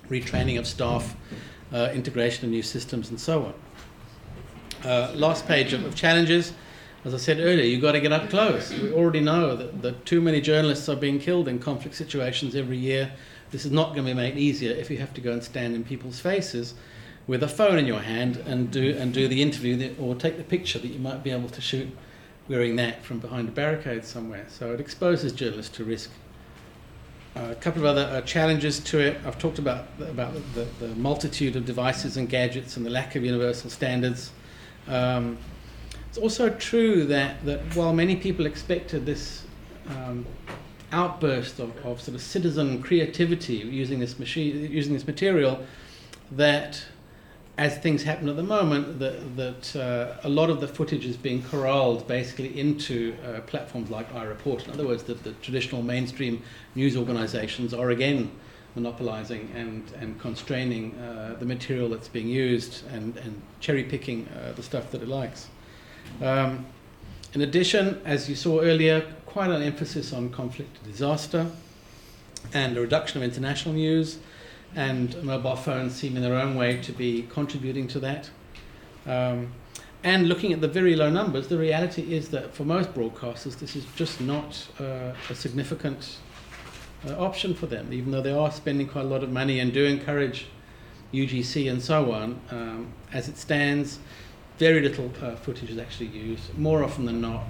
retraining 0.09 0.59
of 0.59 0.67
staff, 0.67 1.17
uh, 1.73 1.89
integration 1.95 2.45
of 2.45 2.51
new 2.51 2.63
systems, 2.63 3.09
and 3.09 3.19
so 3.19 3.47
on. 3.47 3.55
Uh, 4.85 5.11
last 5.15 5.47
page 5.49 5.73
of, 5.73 5.83
of, 5.87 5.95
challenges. 5.95 6.53
As 7.07 7.15
I 7.15 7.17
said 7.17 7.39
earlier, 7.41 7.65
you've 7.65 7.81
got 7.81 7.93
to 7.93 8.01
get 8.01 8.13
up 8.13 8.29
close. 8.29 8.71
We 8.71 8.93
already 8.93 9.21
know 9.21 9.57
that, 9.57 9.81
that 9.81 10.05
too 10.05 10.21
many 10.21 10.43
journalists 10.43 10.91
are 10.91 10.97
being 10.97 11.19
killed 11.19 11.49
in 11.49 11.59
conflict 11.59 11.97
situations 11.97 12.55
every 12.55 12.77
year. 12.77 13.13
This 13.51 13.65
is 13.65 13.73
not 13.73 13.95
going 13.95 14.07
to 14.07 14.11
be 14.11 14.15
made 14.15 14.37
easier 14.37 14.73
if 14.73 14.91
you 14.91 14.99
have 14.99 15.15
to 15.15 15.23
go 15.23 15.33
and 15.33 15.43
stand 15.43 15.75
in 15.75 15.85
people's 15.85 16.21
faces 16.21 16.75
with 17.27 17.43
a 17.43 17.49
phone 17.49 17.79
in 17.79 17.87
your 17.87 18.01
hand 18.01 18.37
and 18.37 18.71
do 18.71 18.95
and 18.99 19.15
do 19.15 19.27
the 19.29 19.41
interview 19.41 19.77
that, 19.77 19.99
or 19.99 20.15
take 20.15 20.37
the 20.37 20.45
picture 20.45 20.79
that 20.79 20.89
you 20.89 20.99
might 20.99 21.23
be 21.23 21.31
able 21.31 21.49
to 21.49 21.63
shoot 21.63 21.89
wearing 22.49 22.77
that 22.77 23.03
from 23.03 23.21
behind 23.21 23.49
a 23.49 23.53
barricade 23.53 24.05
somewhere. 24.05 24.45
So 24.49 24.73
it 24.73 24.81
exposes 24.81 25.33
journalists 25.33 25.75
to 25.77 25.85
risk. 25.85 26.11
A 27.37 27.55
couple 27.57 27.81
of 27.81 27.87
other 27.87 28.03
uh, 28.03 28.21
challenges 28.21 28.79
to 28.81 29.01
it. 29.01 29.21
I've 29.27 29.39
talked 29.39 29.59
about 29.59 29.87
about 29.99 30.35
the, 30.55 30.67
the, 30.79 30.95
multitude 30.95 31.57
of 31.57 31.67
devices 31.67 32.17
and 32.17 32.29
gadgets 32.29 32.77
and 32.77 32.87
the 32.87 32.91
lack 32.91 33.17
of 33.17 33.25
universal 33.25 33.71
standards. 33.71 34.31
Um, 34.87 35.37
it's 36.09 36.17
also 36.17 36.49
true 36.49 37.05
that, 37.07 37.45
that 37.45 37.59
while 37.75 37.93
many 37.93 38.15
people 38.15 38.47
expected 38.47 39.05
this 39.05 39.45
um, 39.89 40.25
outburst 40.93 41.59
of, 41.59 41.77
of 41.85 42.01
sort 42.01 42.15
of 42.15 42.23
citizen 42.23 42.81
creativity 42.81 43.57
using 43.57 43.99
this 43.99 44.17
machine, 44.21 44.71
using 44.71 44.95
this 44.95 45.07
material, 45.07 45.59
that 46.31 46.85
as 47.57 47.79
things 47.79 48.03
happen 48.03 48.29
at 48.29 48.37
the 48.37 48.43
moment, 48.43 48.99
that, 48.99 49.37
that 49.37 49.77
uh, 49.77 50.17
a 50.25 50.29
lot 50.29 50.51
of 50.51 50.61
the 50.61 50.67
footage 50.67 51.07
is 51.07 51.17
being 51.17 51.43
corralled 51.43 52.07
basically 52.09 52.59
into 52.59 53.15
uh, 53.25 53.41
platforms 53.43 53.91
like 53.91 54.13
iReport. 54.13 54.65
In 54.65 54.73
other 54.73 54.87
words, 54.87 55.05
that 55.05 55.23
the 55.23 55.33
traditional 55.35 55.83
mainstream 55.83 56.43
news 56.75 56.97
organizations 56.97 57.73
are 57.73 57.91
again 57.91 58.31
monopolizing 58.75 59.53
and, 59.55 59.85
and 60.01 60.21
constraining 60.21 60.99
uh, 60.99 61.37
the 61.39 61.45
material 61.45 61.89
that's 61.89 62.09
being 62.09 62.27
used 62.27 62.85
and, 62.89 63.17
and 63.19 63.41
cherry 63.61 63.85
picking 63.85 64.27
uh, 64.29 64.53
the 64.57 64.63
stuff 64.63 64.91
that 64.91 65.01
it 65.01 65.09
likes. 65.09 65.47
Um, 66.21 66.67
in 67.35 67.43
addition, 67.43 68.01
as 68.05 68.29
you 68.29 68.35
saw 68.35 68.61
earlier, 68.61 69.03
quite 69.27 69.51
an 69.51 69.63
emphasis 69.63 70.13
on 70.13 70.31
conflict 70.31 70.83
disaster 70.85 71.47
and 72.53 72.77
a 72.77 72.81
reduction 72.81 73.23
of 73.23 73.25
international 73.25 73.75
news 73.75 74.19
and 74.75 75.23
mobile 75.23 75.57
phones 75.57 75.95
seem 75.95 76.17
in 76.17 76.23
their 76.23 76.37
own 76.37 76.55
way 76.55 76.81
to 76.83 76.93
be 76.93 77.27
contributing 77.31 77.87
to 77.89 78.01
that. 78.01 78.31
Um, 79.07 79.53
and 80.03 80.29
looking 80.29 80.53
at 80.53 80.61
the 80.61 80.69
very 80.69 80.97
low 80.97 81.09
numbers, 81.09 81.49
the 81.49 81.57
reality 81.57 82.15
is 82.15 82.29
that 82.29 82.55
for 82.55 82.65
most 82.65 82.93
broadcasters, 82.93 83.59
this 83.59 83.75
is 83.75 83.87
just 83.97 84.21
not 84.21 84.67
uh, 84.79 85.13
a 85.31 85.35
significant 85.35 86.19
uh, 87.09 87.17
option 87.19 87.55
for 87.55 87.67
them, 87.67 87.93
even 87.93 88.13
though 88.13 88.21
they 88.21 88.33
are 88.33 88.51
spending 88.51 88.87
quite 88.87 89.05
a 89.05 89.09
lot 89.09 89.23
of 89.23 89.31
money 89.31 89.61
and 89.61 89.73
do 89.73 89.85
encourage 89.85 90.47
UGC 91.13 91.71
and 91.71 91.83
so 91.83 92.13
on. 92.13 92.41
Um, 92.51 92.93
as 93.13 93.29
it 93.29 93.39
stands, 93.39 93.99
very 94.59 94.81
little 94.81 95.11
uh, 95.23 95.37
footage 95.37 95.71
is 95.71 95.79
actually 95.79 96.09
used. 96.09 96.57
More 96.59 96.85
often 96.85 97.07
than 97.07 97.21
not, 97.21 97.45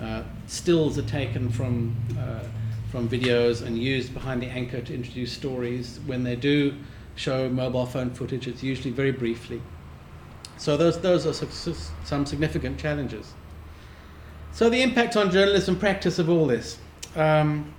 uh, 0.00 0.22
stills 0.46 0.96
are 0.98 1.02
taken 1.02 1.50
from 1.50 1.96
uh, 2.18 2.40
from 2.90 3.08
videos 3.08 3.62
and 3.62 3.78
used 3.78 4.14
behind 4.14 4.42
the 4.42 4.46
anchor 4.46 4.80
to 4.80 4.94
introduce 4.94 5.32
stories. 5.32 6.00
When 6.06 6.24
they 6.24 6.36
do 6.36 6.74
show 7.16 7.48
mobile 7.48 7.86
phone 7.86 8.10
footage, 8.10 8.46
it's 8.46 8.62
usually 8.62 8.90
very 8.90 9.12
briefly. 9.12 9.60
So 10.56 10.76
those, 10.76 11.00
those 11.00 11.26
are 11.26 11.34
some 12.04 12.26
significant 12.26 12.78
challenges. 12.78 13.32
So 14.52 14.68
the 14.68 14.82
impact 14.82 15.16
on 15.16 15.30
journalism 15.30 15.78
practice 15.78 16.18
of 16.18 16.28
all 16.28 16.46
this. 16.46 16.78
Um, 17.14 17.74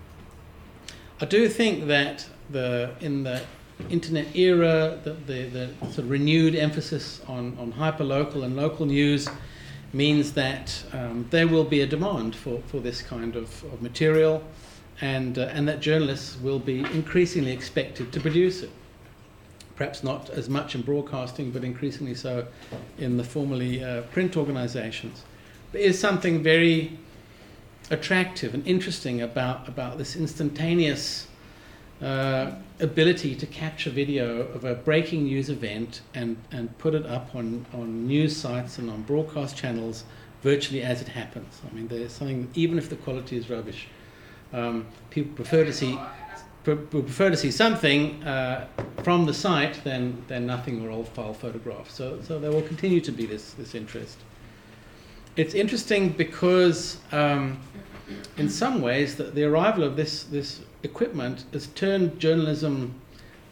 I 1.20 1.26
do 1.26 1.50
think 1.50 1.88
that 1.88 2.26
the, 2.50 2.92
in 3.02 3.24
the 3.24 3.42
internet 3.90 4.36
era, 4.36 5.00
the, 5.04 5.14
the, 5.14 5.44
the 5.46 5.68
sort 5.88 6.00
of 6.00 6.10
renewed 6.10 6.56
emphasis 6.56 7.22
on, 7.28 7.58
on 7.60 7.74
hyperlocal 7.74 8.44
and 8.44 8.56
local 8.56 8.86
news 8.86 9.28
means 9.92 10.34
that 10.34 10.84
um, 10.94 11.26
there 11.32 11.48
will 11.48 11.64
be 11.64 11.82
a 11.82 11.88
demand 11.88 12.36
for, 12.36 12.62
for 12.68 12.80
this 12.80 13.02
kind 13.02 13.36
of, 13.36 13.64
of 13.66 13.82
material 13.82 14.44
and, 15.02 15.38
uh, 15.38 15.50
and 15.54 15.68
that 15.68 15.80
journalists 15.80 16.38
will 16.42 16.60
be 16.60 16.80
increasingly 16.80 17.52
expected 17.52 18.12
to 18.12 18.20
produce 18.20 18.64
it. 18.64 18.70
Perhaps 19.76 20.04
not 20.04 20.30
as 20.30 20.50
much 20.50 20.76
in 20.76 20.82
broadcasting, 20.82 21.52
but 21.52 21.64
increasingly 21.64 22.14
so 22.14 22.46
in 22.98 23.18
the 23.18 23.24
formerly 23.24 23.84
uh, 23.84 24.02
print 24.04 24.36
organizations. 24.36 25.24
There 25.72 25.82
is 25.82 25.98
something 25.98 26.44
very 26.44 26.98
attractive 27.90 28.54
and 28.54 28.66
interesting 28.68 29.22
about, 29.22 29.68
about 29.68 29.98
this 29.98 30.16
instantaneous 30.16 31.28
uh, 32.02 32.52
ability 32.80 33.36
to 33.36 33.46
capture 33.46 33.90
video 33.90 34.42
of 34.42 34.64
a 34.64 34.76
breaking 34.76 35.24
news 35.24 35.50
event 35.50 36.02
and, 36.14 36.38
and 36.52 36.78
put 36.78 36.94
it 36.94 37.06
up 37.06 37.36
on, 37.36 37.66
on 37.74 38.08
news 38.08 38.36
sites 38.36 38.78
and 38.78 38.90
on 38.90 39.02
broadcast 39.04 39.58
channels 39.58 40.04
virtually 40.42 40.82
as 40.82 41.02
it 41.02 41.10
happens. 41.10 41.62
I 41.70 41.76
mean, 41.76 41.88
there's 41.88 42.14
something, 42.14 42.50
even 42.54 42.78
if 42.78 42.90
the 42.90 42.96
quality 42.96 43.38
is 43.38 43.50
rubbish, 43.50 43.88
um, 44.54 44.86
people 45.10 45.34
prefer 45.34 45.64
to 45.64 45.74
see 45.74 45.98
prefer 46.64 47.30
to 47.30 47.38
see 47.38 47.52
something 47.52 48.22
uh, 48.24 48.68
from 49.04 49.26
the 49.26 49.34
site 49.34 49.84
than, 49.84 50.24
than 50.28 50.46
nothing 50.46 50.86
or 50.86 50.92
old 50.92 51.08
file 51.08 51.34
photographs. 51.34 51.94
So, 51.94 52.20
so 52.22 52.40
there 52.40 52.52
will 52.52 52.62
continue 52.62 53.02
to 53.02 53.12
be 53.12 53.26
this, 53.26 53.54
this 53.54 53.76
interest. 53.76 54.18
It's 55.36 55.54
interesting 55.54 56.10
because, 56.10 56.98
um, 57.12 57.60
in 58.38 58.50
some 58.50 58.82
ways, 58.82 59.16
the, 59.16 59.24
the 59.24 59.46
arrival 59.46 59.84
of 59.84 59.96
this, 59.96 60.24
this 60.24 60.62
equipment 60.84 61.46
has 61.54 61.68
turned 61.68 62.20
journalism 62.20 62.94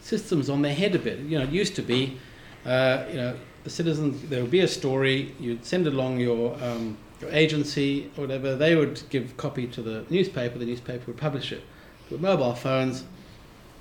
systems 0.02 0.50
on 0.50 0.62
their 0.62 0.76
head 0.76 0.96
a 0.96 1.00
bit. 1.00 1.20
You 1.20 1.40
know, 1.40 1.46
it 1.46 1.50
used 1.50 1.76
to 1.76 1.82
be, 1.82 2.18
uh, 2.66 3.06
you 3.10 3.18
know, 3.18 3.38
the 3.64 3.70
citizens, 3.70 4.30
there 4.30 4.42
would 4.42 4.52
be 4.52 4.62
a 4.62 4.68
story, 4.68 5.34
you'd 5.40 5.66
send 5.66 5.88
along 5.88 6.20
your 6.20 6.56
um, 6.64 6.98
agency 7.32 8.12
or 8.18 8.22
whatever, 8.22 8.56
they 8.56 8.76
would 8.76 9.02
give 9.10 9.38
copy 9.38 9.68
to 9.68 9.82
the 9.82 10.06
newspaper, 10.10 10.58
the 10.58 10.66
newspaper 10.66 11.04
would 11.08 11.18
publish 11.18 11.52
it. 11.52 11.64
With 12.10 12.22
mobile 12.22 12.54
phones, 12.54 13.04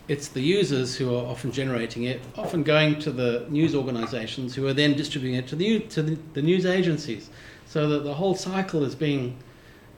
it's 0.09 0.29
the 0.29 0.41
users 0.41 0.97
who 0.97 1.15
are 1.15 1.27
often 1.27 1.51
generating 1.53 2.05
it, 2.05 2.21
often 2.37 2.63
going 2.63 2.99
to 3.01 3.11
the 3.11 3.47
news 3.49 3.75
organizations 3.75 4.55
who 4.55 4.67
are 4.67 4.73
then 4.73 4.95
distributing 4.95 5.37
it 5.37 5.49
to 5.49 5.57
the, 5.57 5.81
to 5.81 6.03
the, 6.03 6.19
the 6.35 6.43
news 6.43 6.65
agencies. 6.65 7.31
So 7.67 7.89
that 7.89 8.05
the 8.05 8.15
whole 8.15 8.37
cycle 8.37 8.85
is 8.85 8.95
being 8.95 9.37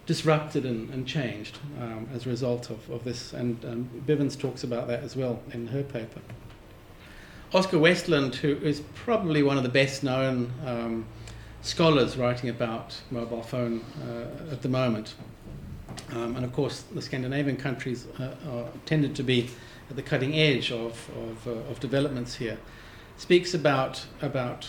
disrupted 0.06 0.64
and, 0.64 0.88
and 0.90 1.06
changed 1.06 1.58
um, 1.80 2.08
as 2.14 2.26
a 2.26 2.30
result 2.30 2.70
of, 2.70 2.88
of 2.90 3.04
this. 3.04 3.34
And 3.34 3.62
um, 3.66 3.90
Bivens 4.06 4.38
talks 4.38 4.64
about 4.64 4.88
that 4.88 5.02
as 5.02 5.14
well 5.14 5.42
in 5.52 5.66
her 5.68 5.82
paper. 5.82 6.20
Oscar 7.52 7.76
Westlund, 7.76 8.36
who 8.36 8.56
is 8.56 8.80
probably 8.94 9.42
one 9.42 9.58
of 9.58 9.62
the 9.62 9.68
best 9.68 10.02
known 10.02 10.52
um, 10.66 11.06
scholars 11.62 12.16
writing 12.16 12.50
about 12.50 13.00
mobile 13.10 13.42
phone 13.42 13.84
uh, 14.02 14.52
at 14.52 14.62
the 14.62 14.68
moment. 14.68 15.14
Um, 16.12 16.36
and 16.36 16.44
of 16.44 16.52
course, 16.52 16.82
the 16.82 17.02
Scandinavian 17.02 17.56
countries 17.56 18.06
uh, 18.18 18.34
are 18.50 18.68
tended 18.86 19.14
to 19.16 19.22
be 19.22 19.50
at 19.90 19.96
the 19.96 20.02
cutting 20.02 20.34
edge 20.34 20.70
of, 20.70 21.10
of, 21.16 21.46
uh, 21.46 21.70
of 21.70 21.80
developments 21.80 22.36
here. 22.36 22.58
Speaks 23.16 23.52
about, 23.52 24.06
about 24.22 24.68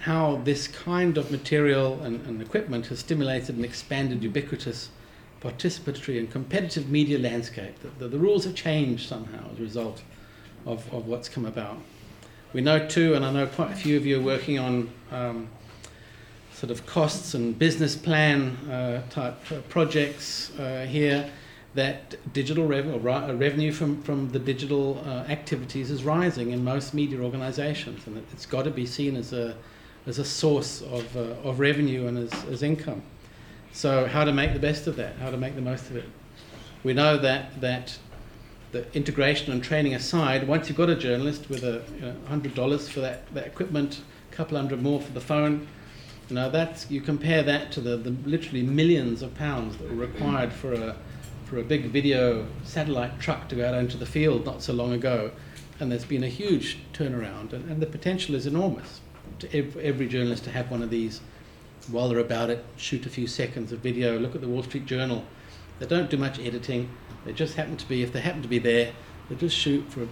how 0.00 0.40
this 0.44 0.66
kind 0.66 1.18
of 1.18 1.30
material 1.30 2.02
and, 2.02 2.24
and 2.26 2.40
equipment 2.40 2.86
has 2.86 2.98
stimulated 2.98 3.56
an 3.56 3.64
expanded, 3.64 4.22
ubiquitous, 4.22 4.90
participatory, 5.40 6.18
and 6.18 6.30
competitive 6.30 6.90
media 6.90 7.18
landscape. 7.18 7.78
The, 7.80 7.88
the, 7.98 8.08
the, 8.08 8.18
rules 8.18 8.44
have 8.44 8.54
changed 8.54 9.08
somehow 9.08 9.50
as 9.52 9.58
a 9.58 9.62
result 9.62 10.02
of, 10.66 10.92
of 10.92 11.06
what's 11.06 11.28
come 11.28 11.46
about. 11.46 11.78
We 12.52 12.60
know 12.60 12.86
too, 12.88 13.14
and 13.14 13.24
I 13.24 13.32
know 13.32 13.46
quite 13.46 13.72
a 13.72 13.76
few 13.76 13.96
of 13.96 14.04
you 14.04 14.18
are 14.18 14.22
working 14.22 14.58
on 14.58 14.90
um, 15.10 15.48
sort 16.60 16.70
of 16.70 16.84
costs 16.84 17.32
and 17.32 17.58
business 17.58 17.96
plan 17.96 18.54
uh, 18.70 19.00
type 19.08 19.34
uh, 19.50 19.60
projects 19.70 20.52
uh, 20.58 20.84
here 20.86 21.26
that 21.74 22.16
digital 22.34 22.66
revenue, 22.66 22.96
uh, 23.10 23.32
revenue 23.32 23.72
from, 23.72 24.02
from 24.02 24.28
the 24.28 24.38
digital 24.38 25.02
uh, 25.06 25.24
activities 25.30 25.90
is 25.90 26.04
rising 26.04 26.50
in 26.50 26.62
most 26.62 26.92
media 26.92 27.18
organizations 27.18 28.06
and 28.06 28.22
it's 28.30 28.44
got 28.44 28.64
to 28.64 28.70
be 28.70 28.84
seen 28.84 29.16
as 29.16 29.32
a, 29.32 29.56
as 30.06 30.18
a 30.18 30.24
source 30.24 30.82
of, 30.82 31.16
of 31.16 31.58
revenue 31.60 32.06
and 32.06 32.18
as, 32.18 32.44
as 32.52 32.62
income. 32.62 33.00
So 33.72 34.06
how 34.06 34.24
to 34.24 34.32
make 34.32 34.52
the 34.52 34.58
best 34.58 34.86
of 34.86 34.96
that, 34.96 35.16
how 35.16 35.30
to 35.30 35.38
make 35.38 35.54
the 35.54 35.62
most 35.62 35.88
of 35.88 35.96
it. 35.96 36.10
We 36.84 36.92
know 36.92 37.16
that, 37.16 37.58
that 37.62 37.98
the 38.72 38.84
integration 38.94 39.50
and 39.50 39.64
training 39.64 39.94
aside, 39.94 40.46
once 40.46 40.68
you've 40.68 40.76
got 40.76 40.90
a 40.90 40.94
journalist 40.94 41.48
with 41.48 41.64
a 41.64 41.82
you 41.94 42.02
know, 42.02 42.16
$100 42.28 42.90
for 42.90 43.00
that, 43.00 43.32
that 43.32 43.46
equipment, 43.46 44.02
a 44.30 44.36
couple 44.36 44.58
hundred 44.58 44.82
more 44.82 45.00
for 45.00 45.12
the 45.12 45.22
phone, 45.22 45.66
you 46.30 46.36
know, 46.36 46.50
that's, 46.50 46.90
you 46.90 47.00
compare 47.00 47.42
that 47.42 47.72
to 47.72 47.80
the, 47.80 47.96
the 47.96 48.10
literally 48.24 48.62
millions 48.62 49.22
of 49.22 49.34
pounds 49.34 49.76
that 49.78 49.90
were 49.90 49.96
required 49.96 50.52
for 50.52 50.72
a, 50.72 50.96
for 51.44 51.58
a 51.58 51.62
big 51.64 51.86
video 51.86 52.46
satellite 52.62 53.18
truck 53.18 53.48
to 53.48 53.56
go 53.56 53.66
out 53.66 53.74
into 53.74 53.96
the 53.96 54.06
field 54.06 54.44
not 54.46 54.62
so 54.62 54.72
long 54.72 54.92
ago. 54.92 55.32
And 55.80 55.90
there's 55.90 56.04
been 56.04 56.22
a 56.22 56.28
huge 56.28 56.78
turnaround, 56.92 57.52
and, 57.52 57.68
and 57.70 57.80
the 57.80 57.86
potential 57.86 58.34
is 58.34 58.46
enormous 58.46 59.00
to 59.40 59.56
every, 59.56 59.82
every 59.82 60.08
journalist 60.08 60.44
to 60.44 60.50
have 60.50 60.70
one 60.70 60.82
of 60.82 60.90
these 60.90 61.20
while 61.88 62.08
they're 62.08 62.18
about 62.18 62.50
it, 62.50 62.64
shoot 62.76 63.06
a 63.06 63.08
few 63.08 63.26
seconds 63.26 63.72
of 63.72 63.80
video. 63.80 64.18
Look 64.18 64.34
at 64.34 64.40
the 64.40 64.48
Wall 64.48 64.62
Street 64.62 64.86
Journal. 64.86 65.24
They 65.78 65.86
don't 65.86 66.10
do 66.10 66.16
much 66.16 66.38
editing. 66.38 66.90
They 67.24 67.32
just 67.32 67.54
happen 67.54 67.76
to 67.76 67.88
be, 67.88 68.02
if 68.02 68.12
they 68.12 68.20
happen 68.20 68.42
to 68.42 68.48
be 68.48 68.58
there, 68.58 68.92
they 69.28 69.34
just 69.34 69.56
shoot 69.56 69.90
for 69.90 70.06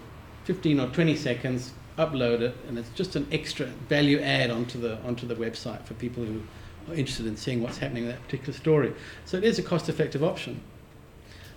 15 0.45 0.81
or 0.81 0.89
20 0.89 1.17
seconds, 1.17 1.73
upload 1.99 2.41
it, 2.41 2.57
and 2.69 2.79
it's 2.79 2.91
just 2.91 3.17
an 3.17 3.27
extra 3.33 3.67
value 3.67 4.21
add 4.21 4.51
onto 4.51 4.81
the 4.81 4.99
onto 5.03 5.27
the 5.27 5.35
website 5.35 5.83
for 5.85 5.95
people 5.95 6.25
who 6.25 6.41
are 6.89 6.95
interested 6.95 7.27
in 7.27 7.37
seeing 7.37 7.63
what's 7.63 7.79
happening 7.79 8.05
in 8.05 8.09
that 8.11 8.23
particular 8.25 8.53
story. 8.53 8.95
So 9.25 9.37
it 9.37 9.45
is 9.45 9.59
a 9.59 9.63
cost-effective 9.63 10.23
option. 10.23 10.63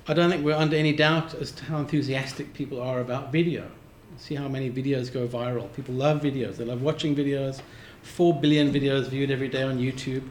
I 0.08 0.14
don't 0.14 0.30
think 0.30 0.44
we're 0.44 0.56
under 0.56 0.76
any 0.76 0.94
doubt 0.94 1.36
as 1.36 1.52
to 1.52 1.66
how 1.66 1.78
enthusiastic 1.78 2.54
people 2.54 2.82
are 2.82 3.00
about 3.00 3.32
video. 3.32 3.70
See 4.18 4.36
how 4.36 4.48
many 4.48 4.70
videos 4.70 5.14
go 5.14 5.28
viral. 5.28 5.72
People 5.74 5.94
love 5.96 6.22
videos. 6.22 6.58
They 6.58 6.66
love 6.66 6.82
watching 6.82 7.16
videos. 7.16 7.62
Four 8.02 8.40
billion 8.40 8.74
videos 8.74 9.08
viewed 9.08 9.32
every 9.32 9.48
day 9.48 9.62
on 9.62 9.78
YouTube. 9.78 10.24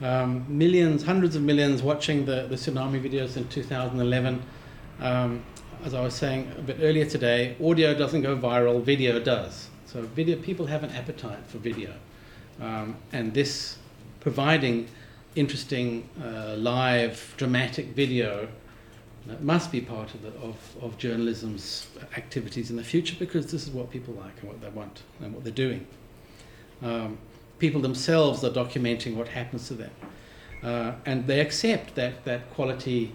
Um, 0.00 0.44
millions, 0.48 1.04
hundreds 1.04 1.36
of 1.36 1.42
millions 1.42 1.82
watching 1.82 2.26
the, 2.26 2.46
the 2.48 2.56
tsunami 2.56 3.00
videos 3.00 3.36
in 3.36 3.48
2011. 3.48 4.42
Um, 5.00 5.42
as 5.84 5.94
I 5.94 6.00
was 6.00 6.14
saying 6.14 6.50
a 6.58 6.62
bit 6.62 6.78
earlier 6.80 7.04
today, 7.04 7.56
audio 7.62 7.94
doesn't 7.94 8.22
go 8.22 8.36
viral, 8.36 8.82
video 8.82 9.20
does. 9.20 9.68
So 9.86 10.02
video, 10.02 10.36
people 10.36 10.66
have 10.66 10.82
an 10.82 10.90
appetite 10.90 11.46
for 11.46 11.58
video, 11.58 11.94
um, 12.60 12.96
and 13.12 13.32
this 13.32 13.78
providing 14.20 14.88
interesting 15.36 16.08
uh, 16.22 16.54
live 16.56 17.34
dramatic 17.36 17.88
video 17.88 18.48
uh, 19.28 19.34
must 19.40 19.70
be 19.70 19.80
part 19.80 20.12
of, 20.14 20.22
the, 20.22 20.32
of, 20.40 20.56
of 20.82 20.98
journalism's 20.98 21.86
activities 22.16 22.70
in 22.70 22.76
the 22.76 22.84
future 22.84 23.14
because 23.18 23.50
this 23.50 23.66
is 23.66 23.70
what 23.70 23.90
people 23.90 24.14
like 24.14 24.32
and 24.40 24.48
what 24.48 24.60
they 24.60 24.68
want 24.70 25.02
and 25.20 25.32
what 25.32 25.44
they're 25.44 25.52
doing. 25.52 25.86
Um, 26.82 27.18
people 27.58 27.80
themselves 27.80 28.42
are 28.44 28.50
documenting 28.50 29.14
what 29.14 29.28
happens 29.28 29.68
to 29.68 29.74
them, 29.74 29.90
uh, 30.62 30.92
and 31.06 31.26
they 31.26 31.40
accept 31.40 31.94
that 31.94 32.24
that 32.24 32.52
quality 32.54 33.12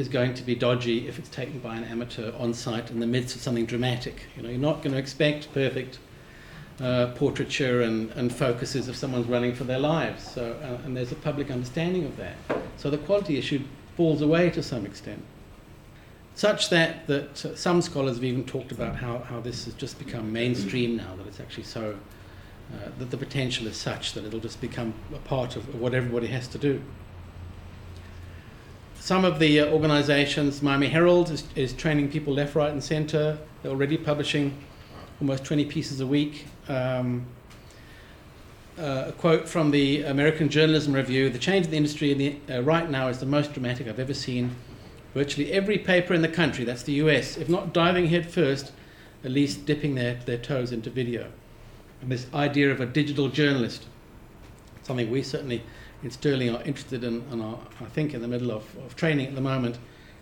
is 0.00 0.08
going 0.08 0.34
to 0.34 0.42
be 0.42 0.54
dodgy 0.54 1.06
if 1.06 1.18
it's 1.18 1.28
taken 1.28 1.60
by 1.60 1.76
an 1.76 1.84
amateur 1.84 2.32
on 2.38 2.54
site 2.54 2.90
in 2.90 2.98
the 2.98 3.06
midst 3.06 3.36
of 3.36 3.42
something 3.42 3.66
dramatic. 3.66 4.24
You 4.36 4.42
know, 4.42 4.48
you're 4.48 4.58
not 4.58 4.82
going 4.82 4.92
to 4.92 4.98
expect 4.98 5.52
perfect 5.52 5.98
uh, 6.80 7.08
portraiture 7.14 7.82
and, 7.82 8.10
and 8.12 8.34
focuses 8.34 8.88
if 8.88 8.96
someone's 8.96 9.26
running 9.26 9.54
for 9.54 9.64
their 9.64 9.78
lives. 9.78 10.26
So, 10.26 10.56
uh, 10.62 10.84
and 10.84 10.96
there's 10.96 11.12
a 11.12 11.16
public 11.16 11.50
understanding 11.50 12.04
of 12.06 12.16
that. 12.16 12.36
So 12.78 12.90
the 12.90 12.98
quality 12.98 13.36
issue 13.36 13.62
falls 13.96 14.22
away 14.22 14.50
to 14.50 14.62
some 14.62 14.86
extent. 14.86 15.22
Such 16.34 16.70
that, 16.70 17.06
that 17.06 17.44
uh, 17.44 17.54
some 17.54 17.82
scholars 17.82 18.16
have 18.16 18.24
even 18.24 18.44
talked 18.44 18.72
about 18.72 18.96
how, 18.96 19.18
how 19.18 19.40
this 19.40 19.66
has 19.66 19.74
just 19.74 19.98
become 19.98 20.32
mainstream 20.32 20.96
now, 20.96 21.14
that 21.16 21.26
it's 21.26 21.40
actually 21.40 21.64
so, 21.64 21.96
uh, 22.72 22.88
that 22.98 23.10
the 23.10 23.18
potential 23.18 23.66
is 23.66 23.76
such 23.76 24.14
that 24.14 24.24
it'll 24.24 24.40
just 24.40 24.60
become 24.60 24.94
a 25.14 25.18
part 25.18 25.56
of 25.56 25.78
what 25.78 25.92
everybody 25.92 26.28
has 26.28 26.48
to 26.48 26.58
do 26.58 26.82
some 29.00 29.24
of 29.24 29.38
the 29.38 29.60
uh, 29.60 29.66
organizations, 29.72 30.62
Miami 30.62 30.88
Herald 30.88 31.30
is, 31.30 31.44
is, 31.56 31.72
training 31.72 32.10
people 32.10 32.34
left, 32.34 32.54
right, 32.54 32.70
and 32.70 32.84
center. 32.84 33.38
They're 33.62 33.72
already 33.72 33.96
publishing 33.96 34.54
almost 35.22 35.42
20 35.44 35.64
pieces 35.64 36.00
a 36.00 36.06
week. 36.06 36.44
Um, 36.68 37.24
uh, 38.78 39.06
a 39.08 39.12
quote 39.12 39.48
from 39.48 39.70
the 39.70 40.02
American 40.02 40.50
Journalism 40.50 40.92
Review 40.92 41.30
The 41.30 41.38
change 41.38 41.64
in 41.64 41.70
the 41.70 41.76
industry 41.78 42.12
in 42.12 42.18
the, 42.18 42.36
uh, 42.54 42.62
right 42.62 42.88
now 42.88 43.08
is 43.08 43.18
the 43.18 43.26
most 43.26 43.54
dramatic 43.54 43.88
I've 43.88 43.98
ever 43.98 44.14
seen. 44.14 44.54
Virtually 45.14 45.50
every 45.50 45.78
paper 45.78 46.12
in 46.12 46.20
the 46.20 46.28
country, 46.28 46.64
that's 46.64 46.82
the 46.82 46.92
US, 46.92 47.38
if 47.38 47.48
not 47.48 47.72
diving 47.72 48.08
head 48.08 48.30
first, 48.30 48.70
at 49.24 49.30
least 49.30 49.64
dipping 49.64 49.94
their, 49.94 50.14
their 50.26 50.38
toes 50.38 50.72
into 50.72 50.90
video. 50.90 51.26
And 52.02 52.12
this 52.12 52.26
idea 52.34 52.70
of 52.70 52.80
a 52.82 52.86
digital 52.86 53.28
journalist, 53.28 53.86
something 54.82 55.10
we 55.10 55.22
certainly 55.22 55.62
in 56.02 56.10
Stirling 56.10 56.54
are 56.54 56.62
interested 56.62 57.04
in 57.04 57.24
and 57.30 57.42
are, 57.42 57.58
I 57.80 57.86
think, 57.86 58.14
in 58.14 58.22
the 58.22 58.28
middle 58.28 58.50
of, 58.50 58.64
of 58.84 58.96
training 58.96 59.26
at 59.26 59.34
the 59.34 59.40
moment. 59.40 59.78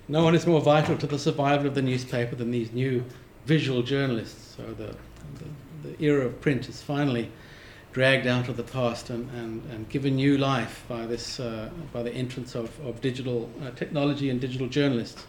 No 0.08 0.24
one 0.24 0.34
is 0.34 0.46
more 0.46 0.60
vital 0.60 0.96
to 0.98 1.06
the 1.06 1.18
survival 1.18 1.66
of 1.66 1.74
the 1.74 1.82
newspaper 1.82 2.34
than 2.34 2.50
these 2.50 2.72
new 2.72 3.04
visual 3.46 3.82
journalists. 3.82 4.56
So 4.56 4.62
the, 4.74 4.96
the, 5.38 5.88
the 5.88 6.04
era 6.04 6.26
of 6.26 6.40
print 6.40 6.68
is 6.68 6.82
finally 6.82 7.30
dragged 7.92 8.26
out 8.26 8.48
of 8.48 8.56
the 8.56 8.62
past 8.62 9.10
and, 9.10 9.30
and, 9.30 9.62
and 9.70 9.88
given 9.88 10.16
new 10.16 10.36
life 10.38 10.84
by, 10.88 11.06
this, 11.06 11.40
uh, 11.40 11.70
by 11.92 12.02
the 12.02 12.12
entrance 12.12 12.54
of, 12.54 12.78
of 12.86 13.00
digital 13.00 13.50
uh, 13.62 13.70
technology 13.70 14.30
and 14.30 14.40
digital 14.40 14.68
journalists. 14.68 15.26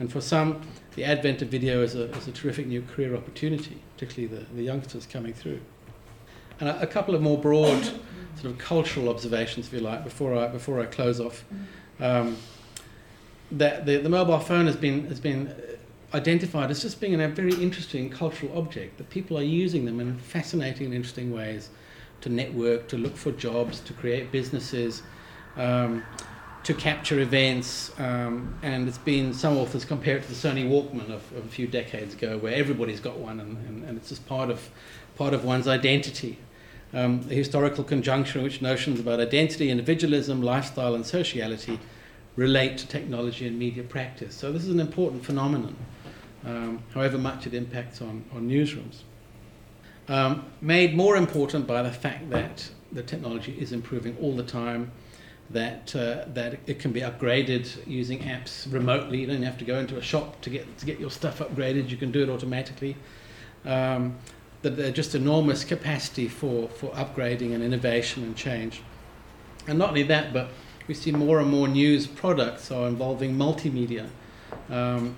And 0.00 0.10
for 0.10 0.20
some, 0.20 0.62
the 0.94 1.04
advent 1.04 1.42
of 1.42 1.48
video 1.48 1.82
is 1.82 1.96
a, 1.96 2.10
is 2.12 2.28
a 2.28 2.32
terrific 2.32 2.66
new 2.66 2.82
career 2.82 3.16
opportunity, 3.16 3.82
particularly 3.94 4.34
the, 4.34 4.54
the 4.54 4.62
youngsters 4.62 5.06
coming 5.06 5.32
through. 5.32 5.60
And 6.60 6.68
a, 6.68 6.82
a 6.82 6.86
couple 6.86 7.14
of 7.14 7.22
more 7.22 7.38
broad 7.38 7.84
sort 8.40 8.52
of 8.52 8.58
cultural 8.58 9.08
observations, 9.08 9.66
if 9.66 9.72
you 9.72 9.80
like, 9.80 10.04
before 10.04 10.36
I, 10.36 10.48
before 10.48 10.80
I 10.80 10.86
close 10.86 11.20
off. 11.20 11.44
Um, 12.00 12.36
that 13.50 13.86
the, 13.86 13.96
the 13.96 14.08
mobile 14.08 14.38
phone 14.38 14.66
has 14.66 14.76
been, 14.76 15.06
has 15.08 15.20
been 15.20 15.54
identified 16.14 16.70
as 16.70 16.82
just 16.82 17.00
being 17.00 17.20
a 17.20 17.28
very 17.28 17.54
interesting 17.54 18.10
cultural 18.10 18.56
object, 18.56 18.98
that 18.98 19.10
people 19.10 19.38
are 19.38 19.42
using 19.42 19.84
them 19.84 20.00
in 20.00 20.18
fascinating 20.18 20.86
and 20.86 20.94
interesting 20.94 21.32
ways 21.32 21.70
to 22.20 22.28
network, 22.28 22.88
to 22.88 22.96
look 22.96 23.16
for 23.16 23.32
jobs, 23.32 23.80
to 23.80 23.92
create 23.92 24.30
businesses, 24.30 25.02
um, 25.56 26.04
to 26.64 26.74
capture 26.74 27.20
events. 27.20 27.92
Um, 27.98 28.54
and 28.62 28.86
it's 28.88 28.98
been, 28.98 29.32
some 29.32 29.56
authors 29.56 29.84
compare 29.84 30.16
it 30.16 30.22
to 30.24 30.28
the 30.28 30.34
Sony 30.34 30.68
Walkman 30.68 31.10
of, 31.10 31.32
of 31.32 31.44
a 31.44 31.48
few 31.48 31.66
decades 31.66 32.14
ago, 32.14 32.38
where 32.38 32.54
everybody's 32.54 33.00
got 33.00 33.18
one 33.18 33.40
and, 33.40 33.56
and, 33.66 33.84
and 33.84 33.98
it's 33.98 34.10
just 34.10 34.26
part 34.26 34.50
of, 34.50 34.68
part 35.16 35.34
of 35.34 35.44
one's 35.44 35.66
identity 35.66 36.38
um, 36.94 37.26
a 37.30 37.34
historical 37.34 37.84
conjunction 37.84 38.40
in 38.40 38.44
which 38.44 38.62
notions 38.62 39.00
about 39.00 39.20
identity, 39.20 39.70
individualism, 39.70 40.42
lifestyle, 40.42 40.94
and 40.94 41.04
sociality 41.04 41.78
relate 42.36 42.78
to 42.78 42.86
technology 42.86 43.46
and 43.46 43.58
media 43.58 43.82
practice. 43.82 44.34
So 44.34 44.52
this 44.52 44.64
is 44.64 44.70
an 44.70 44.80
important 44.80 45.24
phenomenon, 45.24 45.76
um, 46.44 46.82
however 46.94 47.18
much 47.18 47.46
it 47.46 47.54
impacts 47.54 48.00
on, 48.00 48.24
on 48.32 48.48
newsrooms. 48.48 49.02
Um, 50.08 50.46
made 50.60 50.96
more 50.96 51.16
important 51.16 51.66
by 51.66 51.82
the 51.82 51.90
fact 51.90 52.30
that 52.30 52.70
the 52.92 53.02
technology 53.02 53.54
is 53.58 53.72
improving 53.72 54.16
all 54.22 54.34
the 54.34 54.42
time, 54.42 54.90
that, 55.50 55.94
uh, 55.94 56.24
that 56.28 56.60
it 56.66 56.78
can 56.78 56.92
be 56.92 57.00
upgraded 57.00 57.86
using 57.86 58.20
apps 58.20 58.70
remotely. 58.72 59.20
You 59.20 59.26
don't 59.26 59.42
have 59.42 59.58
to 59.58 59.64
go 59.64 59.78
into 59.78 59.96
a 59.96 60.02
shop 60.02 60.40
to 60.42 60.50
get, 60.50 60.78
to 60.78 60.86
get 60.86 60.98
your 60.98 61.10
stuff 61.10 61.40
upgraded, 61.40 61.90
you 61.90 61.96
can 61.96 62.10
do 62.10 62.22
it 62.22 62.30
automatically. 62.30 62.96
Um, 63.64 64.16
that 64.62 64.76
there's 64.76 64.94
just 64.94 65.14
enormous 65.14 65.64
capacity 65.64 66.28
for, 66.28 66.68
for 66.68 66.90
upgrading 66.90 67.54
and 67.54 67.62
innovation 67.62 68.24
and 68.24 68.36
change. 68.36 68.82
And 69.66 69.78
not 69.78 69.90
only 69.90 70.02
that, 70.04 70.32
but 70.32 70.48
we 70.88 70.94
see 70.94 71.12
more 71.12 71.38
and 71.38 71.50
more 71.50 71.68
news 71.68 72.06
products 72.06 72.70
are 72.70 72.88
involving 72.88 73.36
multimedia. 73.36 74.08
Um, 74.70 75.16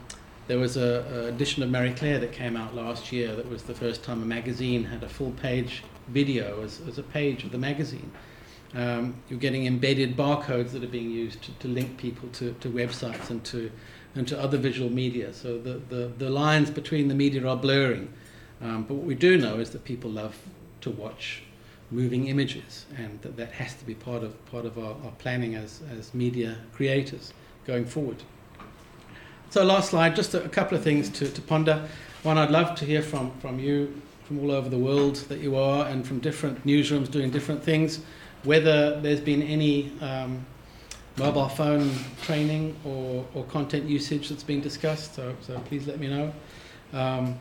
there 0.49 0.59
was 0.59 0.77
a, 0.77 1.05
a, 1.13 1.27
edition 1.27 1.63
of 1.63 1.71
Marie 1.71 1.95
Claire 1.95 2.19
that 2.19 2.33
came 2.33 2.57
out 2.57 2.75
last 2.75 3.13
year 3.13 3.35
that 3.37 3.49
was 3.49 3.63
the 3.63 3.75
first 3.75 4.03
time 4.03 4.21
a 4.21 4.27
magazine 4.27 4.85
had 4.85 5.05
a 5.05 5.09
full 5.09 5.31
page 5.33 5.85
video 6.09 6.63
as, 6.65 6.81
as 6.89 6.99
a 6.99 7.05
page 7.05 7.45
of 7.45 7.53
the 7.53 7.59
magazine. 7.59 8.11
Um, 8.75 9.15
you're 9.29 9.39
getting 9.39 9.67
embedded 9.67 10.17
barcodes 10.17 10.73
that 10.73 10.83
are 10.83 10.89
being 10.89 11.11
used 11.11 11.43
to, 11.43 11.53
to 11.55 11.69
link 11.69 11.97
people 11.99 12.29
to, 12.31 12.53
to 12.61 12.69
websites 12.69 13.31
and 13.31 13.45
to, 13.45 13.71
and 14.15 14.27
to 14.29 14.41
other 14.41 14.59
visual 14.59 14.91
media. 14.91 15.33
So 15.33 15.59
the, 15.59 15.81
the, 15.89 16.11
the 16.19 16.31
lines 16.31 16.71
between 16.71 17.09
the 17.09 17.15
media 17.15 17.47
are 17.47 17.57
blurring. 17.57 18.13
Um, 18.63 18.85
but 18.85 18.95
what 18.95 19.07
we 19.07 19.15
do 19.15 19.39
know 19.39 19.59
is 19.59 19.71
that 19.71 19.85
people 19.85 20.11
love 20.11 20.37
to 20.83 20.91
watch 20.91 21.43
moving 21.91 22.29
images, 22.29 22.87
and 22.97 23.21
that, 23.23 23.37
that 23.37 23.53
has 23.53 23.75
to 23.75 23.85
be 23.85 23.95
part 23.95 24.23
of, 24.23 24.47
part 24.47 24.65
of 24.65 24.79
our, 24.79 24.95
our 25.05 25.13
planning 25.19 25.55
as, 25.55 25.81
as 25.97 26.15
media 26.15 26.57
creators 26.73 27.33
going 27.67 27.85
forward. 27.85 28.23
So, 29.51 29.65
last 29.65 29.91
slide, 29.91 30.15
just 30.15 30.35
a, 30.35 30.45
a 30.45 30.49
couple 30.49 30.77
of 30.79 30.85
things 30.85 31.09
to, 31.11 31.29
to 31.29 31.43
ponder. 31.43 31.89
One, 32.23 32.39
I'd 32.39 32.51
love 32.51 32.77
to 32.77 32.85
hear 32.85 33.03
from, 33.03 33.33
from 33.41 33.59
you 33.59 34.01
from 34.25 34.39
all 34.39 34.53
over 34.53 34.69
the 34.69 34.79
world 34.79 35.17
that 35.29 35.41
you 35.41 35.57
are 35.57 35.89
and 35.89 36.07
from 36.07 36.21
different 36.21 36.65
newsrooms 36.65 37.11
doing 37.11 37.31
different 37.31 37.65
things, 37.65 37.99
whether 38.45 39.01
there's 39.01 39.21
been 39.21 39.43
any 39.43 39.91
um, 40.01 40.47
mobile 41.17 41.49
phone 41.49 41.91
training 42.23 42.77
or, 42.85 43.27
or 43.35 43.43
content 43.47 43.89
usage 43.89 44.29
that's 44.29 44.45
been 44.45 44.61
discussed. 44.61 45.17
So, 45.17 45.35
so 45.41 45.59
please 45.67 45.89
let 45.89 45.99
me 45.99 46.07
know. 46.07 46.33
Um, 46.93 47.41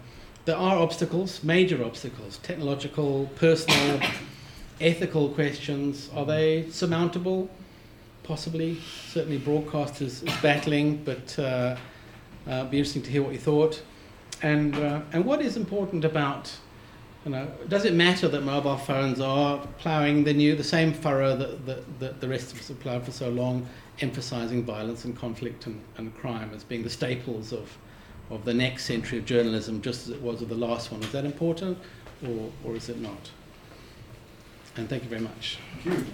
there 0.50 0.58
are 0.58 0.78
obstacles, 0.78 1.44
major 1.44 1.84
obstacles, 1.84 2.40
technological, 2.40 3.30
personal, 3.36 4.00
ethical 4.82 5.30
questions. 5.30 6.10
Are 6.16 6.26
they 6.26 6.68
surmountable? 6.72 7.48
Possibly. 8.24 8.80
Certainly, 9.10 9.38
broadcast 9.38 10.02
is, 10.02 10.24
is 10.24 10.36
battling, 10.42 11.04
but 11.04 11.38
uh, 11.38 11.78
uh, 12.48 12.64
be 12.64 12.80
interesting 12.80 13.04
to 13.04 13.12
hear 13.12 13.22
what 13.22 13.34
you 13.34 13.38
thought. 13.38 13.80
And 14.42 14.76
uh, 14.76 15.02
and 15.14 15.24
what 15.24 15.40
is 15.40 15.56
important 15.56 16.04
about 16.04 16.52
you 17.26 17.32
know, 17.32 17.48
does 17.68 17.86
it 17.86 17.94
matter 17.94 18.28
that 18.28 18.42
mobile 18.42 18.78
phones 18.78 19.20
are 19.20 19.60
ploughing 19.78 20.24
the 20.24 20.34
new, 20.34 20.56
the 20.56 20.64
same 20.64 20.94
furrow 20.94 21.36
that, 21.36 21.64
that, 21.68 22.00
that 22.00 22.22
the 22.22 22.28
rest 22.28 22.54
of 22.54 22.60
us 22.60 22.70
have 22.70 22.80
ploughed 22.80 23.04
for 23.04 23.12
so 23.12 23.30
long, 23.30 23.68
emphasizing 24.00 24.64
violence 24.64 25.06
and 25.06 25.16
conflict 25.16 25.68
and, 25.68 25.80
and 25.98 26.16
crime 26.16 26.50
as 26.56 26.64
being 26.64 26.82
the 26.82 26.90
staples 26.90 27.54
of, 27.54 27.78
of 28.30 28.46
the 28.46 28.54
next 28.54 28.86
century 28.86 29.18
of 29.18 29.26
journalism, 29.26 29.82
just 29.82 30.08
as 30.08 30.14
it 30.14 30.22
was 30.22 30.42
of 30.42 30.50
the 30.50 30.56
last 30.56 30.92
one. 30.92 31.02
Is 31.04 31.12
that 31.12 31.26
important, 31.26 31.78
or, 32.26 32.52
or 32.64 32.76
is 32.76 32.90
it 32.90 33.00
not? 33.00 33.32
And 34.76 34.88
thank 34.88 35.04
you 35.04 35.10
very 35.10 35.22
much. 35.22 35.60
Thank 35.84 36.00
you. 36.00 36.06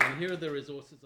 And 0.00 0.18
here 0.18 0.32
are 0.32 0.36
the 0.36 0.50
resources. 0.50 1.04